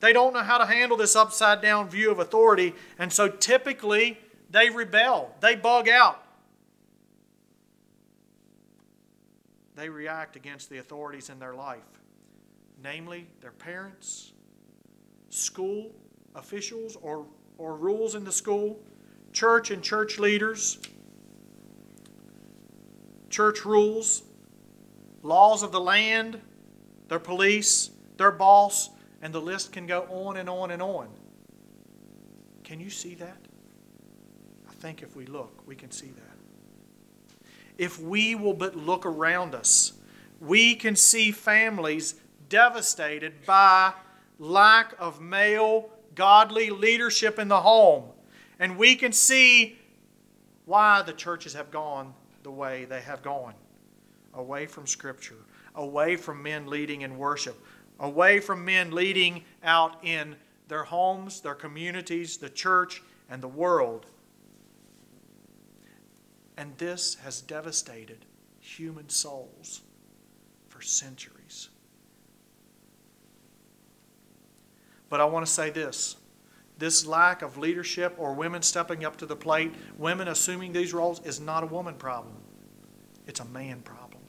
They 0.00 0.12
don't 0.12 0.32
know 0.32 0.42
how 0.42 0.58
to 0.58 0.66
handle 0.66 0.96
this 0.96 1.16
upside 1.16 1.60
down 1.60 1.88
view 1.88 2.10
of 2.10 2.18
authority, 2.18 2.74
and 2.98 3.12
so 3.12 3.28
typically 3.28 4.18
they 4.50 4.70
rebel, 4.70 5.34
they 5.40 5.54
bug 5.54 5.88
out. 5.88 6.22
They 9.76 9.88
react 9.88 10.36
against 10.36 10.70
the 10.70 10.78
authorities 10.78 11.30
in 11.30 11.38
their 11.38 11.54
life, 11.54 11.82
namely 12.82 13.26
their 13.40 13.50
parents, 13.50 14.32
school 15.30 15.90
officials 16.34 16.96
or, 17.02 17.26
or 17.58 17.76
rules 17.76 18.14
in 18.14 18.24
the 18.24 18.32
school, 18.32 18.78
church 19.34 19.70
and 19.70 19.82
church 19.82 20.18
leaders, 20.18 20.78
church 23.28 23.64
rules, 23.64 24.22
laws 25.22 25.62
of 25.62 25.72
the 25.72 25.80
land, 25.80 26.40
their 27.08 27.18
police, 27.18 27.90
their 28.16 28.30
boss, 28.30 28.90
and 29.20 29.34
the 29.34 29.40
list 29.40 29.72
can 29.72 29.86
go 29.86 30.02
on 30.08 30.36
and 30.36 30.48
on 30.48 30.70
and 30.70 30.80
on. 30.80 31.08
Can 32.62 32.80
you 32.80 32.90
see 32.90 33.14
that? 33.16 33.36
I 34.68 34.72
think 34.74 35.02
if 35.02 35.16
we 35.16 35.26
look, 35.26 35.66
we 35.66 35.74
can 35.74 35.90
see 35.90 36.12
that. 36.12 37.42
If 37.76 38.00
we 38.00 38.36
will 38.36 38.54
but 38.54 38.76
look 38.76 39.04
around 39.04 39.54
us, 39.54 39.94
we 40.40 40.76
can 40.76 40.94
see 40.94 41.32
families 41.32 42.14
devastated 42.48 43.44
by 43.44 43.92
lack 44.38 44.94
of 44.98 45.20
male 45.20 45.90
godly 46.14 46.70
leadership 46.70 47.38
in 47.38 47.48
the 47.48 47.60
home. 47.62 48.13
And 48.64 48.78
we 48.78 48.94
can 48.96 49.12
see 49.12 49.78
why 50.64 51.02
the 51.02 51.12
churches 51.12 51.52
have 51.52 51.70
gone 51.70 52.14
the 52.44 52.50
way 52.50 52.86
they 52.86 53.02
have 53.02 53.22
gone 53.22 53.52
away 54.32 54.64
from 54.64 54.86
Scripture, 54.86 55.36
away 55.74 56.16
from 56.16 56.42
men 56.42 56.66
leading 56.66 57.02
in 57.02 57.18
worship, 57.18 57.62
away 58.00 58.40
from 58.40 58.64
men 58.64 58.90
leading 58.90 59.44
out 59.62 60.02
in 60.02 60.34
their 60.68 60.82
homes, 60.82 61.42
their 61.42 61.54
communities, 61.54 62.38
the 62.38 62.48
church, 62.48 63.02
and 63.28 63.42
the 63.42 63.48
world. 63.48 64.06
And 66.56 66.74
this 66.78 67.16
has 67.16 67.42
devastated 67.42 68.24
human 68.60 69.10
souls 69.10 69.82
for 70.70 70.80
centuries. 70.80 71.68
But 75.10 75.20
I 75.20 75.26
want 75.26 75.44
to 75.44 75.52
say 75.52 75.68
this 75.68 76.16
this 76.78 77.06
lack 77.06 77.42
of 77.42 77.56
leadership 77.56 78.14
or 78.18 78.34
women 78.34 78.62
stepping 78.62 79.04
up 79.04 79.16
to 79.18 79.26
the 79.26 79.36
plate, 79.36 79.72
women 79.96 80.28
assuming 80.28 80.72
these 80.72 80.92
roles, 80.92 81.20
is 81.24 81.40
not 81.40 81.62
a 81.62 81.66
woman 81.66 81.94
problem. 81.94 82.34
It's 83.26 83.40
a 83.40 83.44
man 83.44 83.80
problem. 83.82 84.22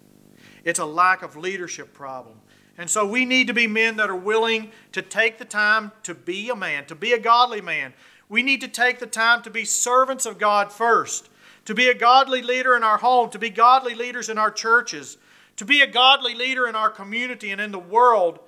It's 0.63 0.79
a 0.79 0.85
lack 0.85 1.23
of 1.23 1.35
leadership 1.35 1.93
problem. 1.93 2.39
And 2.77 2.89
so 2.89 3.05
we 3.05 3.25
need 3.25 3.47
to 3.47 3.53
be 3.53 3.67
men 3.67 3.97
that 3.97 4.09
are 4.09 4.15
willing 4.15 4.71
to 4.91 5.01
take 5.01 5.37
the 5.37 5.45
time 5.45 5.91
to 6.03 6.13
be 6.13 6.49
a 6.49 6.55
man, 6.55 6.85
to 6.85 6.95
be 6.95 7.13
a 7.13 7.19
godly 7.19 7.61
man. 7.61 7.93
We 8.27 8.43
need 8.43 8.61
to 8.61 8.67
take 8.67 8.99
the 8.99 9.07
time 9.07 9.41
to 9.43 9.49
be 9.49 9.65
servants 9.65 10.25
of 10.25 10.37
God 10.37 10.71
first, 10.71 11.29
to 11.65 11.73
be 11.73 11.87
a 11.87 11.93
godly 11.93 12.41
leader 12.41 12.75
in 12.75 12.83
our 12.83 12.97
home, 12.97 13.29
to 13.29 13.39
be 13.39 13.49
godly 13.49 13.95
leaders 13.95 14.29
in 14.29 14.37
our 14.37 14.51
churches, 14.51 15.17
to 15.55 15.65
be 15.65 15.81
a 15.81 15.87
godly 15.87 16.35
leader 16.35 16.67
in 16.67 16.75
our 16.75 16.89
community 16.89 17.51
and 17.51 17.61
in 17.61 17.71
the 17.71 17.79
world 17.79 18.39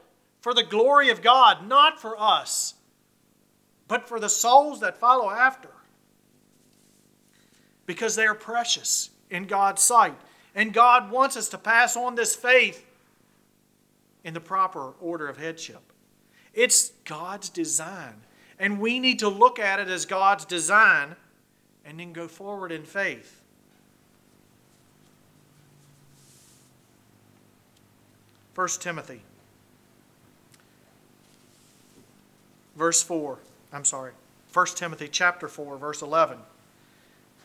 for 0.41 0.53
the 0.53 0.63
glory 0.63 1.09
of 1.09 1.21
God, 1.21 1.67
not 1.67 2.01
for 2.01 2.19
us 2.19 2.75
but 3.87 4.07
for 4.07 4.19
the 4.19 4.29
souls 4.29 4.79
that 4.81 4.97
follow 4.97 5.29
after. 5.29 5.69
Because 7.85 8.15
they 8.15 8.25
are 8.25 8.35
precious 8.35 9.09
in 9.29 9.45
God's 9.45 9.81
sight. 9.81 10.15
And 10.53 10.73
God 10.73 11.11
wants 11.11 11.37
us 11.37 11.49
to 11.49 11.57
pass 11.57 11.95
on 11.95 12.15
this 12.15 12.35
faith 12.35 12.85
in 14.23 14.33
the 14.33 14.41
proper 14.41 14.93
order 14.99 15.27
of 15.27 15.37
headship. 15.37 15.93
It's 16.53 16.89
God's 17.05 17.49
design. 17.49 18.15
And 18.59 18.79
we 18.79 18.99
need 18.99 19.19
to 19.19 19.29
look 19.29 19.59
at 19.59 19.79
it 19.79 19.87
as 19.87 20.05
God's 20.05 20.43
design 20.43 21.15
and 21.85 21.99
then 21.99 22.11
go 22.11 22.27
forward 22.27 22.71
in 22.71 22.83
faith. 22.83 23.41
First 28.53 28.81
Timothy, 28.81 29.21
verse 32.75 33.03
4. 33.03 33.37
I'm 33.71 33.85
sorry, 33.85 34.13
1 34.53 34.65
Timothy 34.75 35.07
chapter 35.07 35.47
4, 35.47 35.77
verse 35.77 36.01
11. 36.01 36.37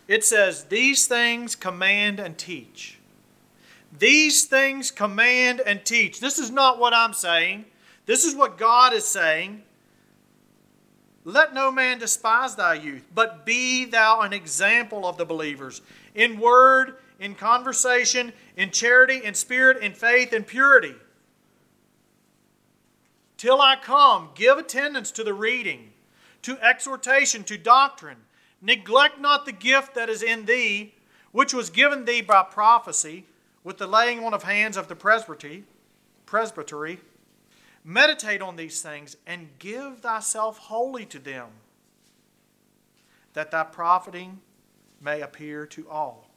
It 0.08 0.24
says, 0.24 0.64
These 0.64 1.06
things 1.06 1.54
command 1.56 2.20
and 2.20 2.38
teach. 2.38 2.98
These 3.98 4.44
things 4.44 4.90
command 4.90 5.60
and 5.60 5.84
teach. 5.84 6.20
This 6.20 6.38
is 6.38 6.50
not 6.50 6.78
what 6.78 6.94
I'm 6.94 7.12
saying. 7.12 7.66
This 8.06 8.24
is 8.24 8.34
what 8.34 8.58
God 8.58 8.92
is 8.92 9.06
saying. 9.06 9.62
Let 11.24 11.54
no 11.54 11.70
man 11.70 11.98
despise 11.98 12.56
thy 12.56 12.74
youth, 12.74 13.06
but 13.14 13.46
be 13.46 13.84
thou 13.84 14.22
an 14.22 14.32
example 14.32 15.06
of 15.06 15.18
the 15.18 15.24
believers 15.24 15.80
in 16.14 16.40
word, 16.40 16.96
in 17.20 17.34
conversation, 17.36 18.32
in 18.56 18.70
charity, 18.70 19.24
in 19.24 19.34
spirit, 19.34 19.82
in 19.82 19.92
faith, 19.92 20.32
in 20.32 20.42
purity. 20.42 20.94
Till 23.36 23.60
I 23.60 23.76
come, 23.76 24.30
give 24.34 24.58
attendance 24.58 25.12
to 25.12 25.22
the 25.22 25.34
reading 25.34 25.91
to 26.42 26.58
exhortation, 26.60 27.44
to 27.44 27.56
doctrine. 27.56 28.18
Neglect 28.60 29.20
not 29.20 29.46
the 29.46 29.52
gift 29.52 29.94
that 29.94 30.08
is 30.08 30.22
in 30.22 30.44
thee, 30.44 30.94
which 31.32 31.54
was 31.54 31.70
given 31.70 32.04
thee 32.04 32.20
by 32.20 32.42
prophecy, 32.42 33.24
with 33.64 33.78
the 33.78 33.86
laying 33.86 34.24
on 34.24 34.34
of 34.34 34.42
hands 34.42 34.76
of 34.76 34.88
the 34.88 34.96
presbytery. 36.26 37.00
Meditate 37.84 38.42
on 38.42 38.56
these 38.56 38.80
things, 38.82 39.16
and 39.26 39.48
give 39.58 40.00
thyself 40.00 40.58
wholly 40.58 41.04
to 41.06 41.18
them, 41.18 41.48
that 43.32 43.50
thy 43.50 43.64
profiting 43.64 44.40
may 45.00 45.20
appear 45.20 45.66
to 45.66 45.88
all. 45.88 46.28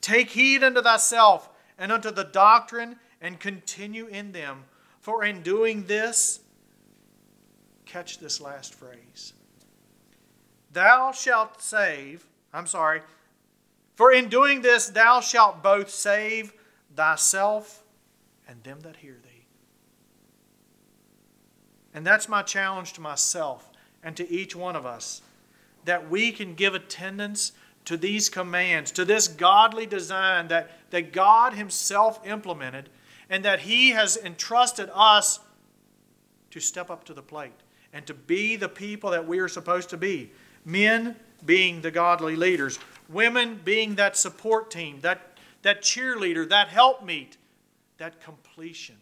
Take 0.00 0.30
heed 0.30 0.62
unto 0.62 0.80
thyself 0.80 1.48
and 1.78 1.90
unto 1.90 2.10
the 2.10 2.24
doctrine, 2.24 2.96
and 3.20 3.40
continue 3.40 4.06
in 4.06 4.32
them. 4.32 4.64
For 5.00 5.24
in 5.24 5.42
doing 5.42 5.84
this, 5.84 6.40
catch 7.84 8.18
this 8.18 8.40
last 8.40 8.74
phrase 8.74 9.32
Thou 10.74 11.12
shalt 11.12 11.62
save, 11.62 12.26
I'm 12.52 12.66
sorry, 12.66 13.00
for 13.94 14.12
in 14.12 14.28
doing 14.28 14.60
this 14.60 14.88
thou 14.88 15.20
shalt 15.20 15.62
both 15.62 15.88
save 15.88 16.52
thyself 16.94 17.82
and 18.48 18.62
them 18.64 18.80
that 18.80 18.96
hear 18.96 19.16
thee. 19.22 19.46
And 21.94 22.04
that's 22.04 22.28
my 22.28 22.42
challenge 22.42 22.92
to 22.94 23.00
myself 23.00 23.70
and 24.02 24.16
to 24.16 24.28
each 24.28 24.56
one 24.56 24.74
of 24.74 24.84
us 24.84 25.22
that 25.84 26.10
we 26.10 26.32
can 26.32 26.54
give 26.54 26.74
attendance 26.74 27.52
to 27.84 27.96
these 27.96 28.28
commands, 28.28 28.90
to 28.92 29.04
this 29.04 29.28
godly 29.28 29.86
design 29.86 30.48
that, 30.48 30.90
that 30.90 31.12
God 31.12 31.54
Himself 31.54 32.26
implemented, 32.26 32.88
and 33.30 33.44
that 33.44 33.60
He 33.60 33.90
has 33.90 34.16
entrusted 34.16 34.90
us 34.92 35.38
to 36.50 36.60
step 36.60 36.90
up 36.90 37.04
to 37.04 37.14
the 37.14 37.22
plate 37.22 37.52
and 37.92 38.04
to 38.06 38.14
be 38.14 38.56
the 38.56 38.68
people 38.68 39.10
that 39.10 39.26
we 39.26 39.38
are 39.38 39.48
supposed 39.48 39.90
to 39.90 39.96
be. 39.96 40.32
Men 40.64 41.16
being 41.44 41.82
the 41.82 41.90
godly 41.90 42.36
leaders, 42.36 42.78
women 43.08 43.60
being 43.64 43.96
that 43.96 44.16
support 44.16 44.70
team, 44.70 45.00
that, 45.02 45.38
that 45.62 45.82
cheerleader, 45.82 46.48
that 46.48 46.68
helpmeet, 46.68 47.36
that 47.98 48.20
completion 48.20 48.96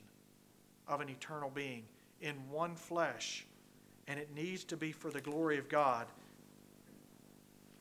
of 0.88 1.00
an 1.00 1.08
eternal 1.08 1.50
being 1.50 1.84
in 2.20 2.34
one 2.50 2.74
flesh. 2.74 3.44
And 4.08 4.18
it 4.18 4.34
needs 4.34 4.64
to 4.64 4.76
be 4.76 4.92
for 4.92 5.10
the 5.10 5.20
glory 5.20 5.58
of 5.58 5.68
God 5.68 6.06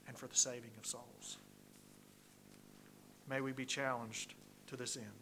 and 0.08 0.18
for 0.18 0.28
the 0.28 0.36
saving 0.36 0.72
of 0.78 0.86
souls. 0.86 1.38
May 3.28 3.42
we 3.42 3.52
be 3.52 3.66
challenged 3.66 4.34
to 4.68 4.76
this 4.76 4.98
end. 4.98 5.21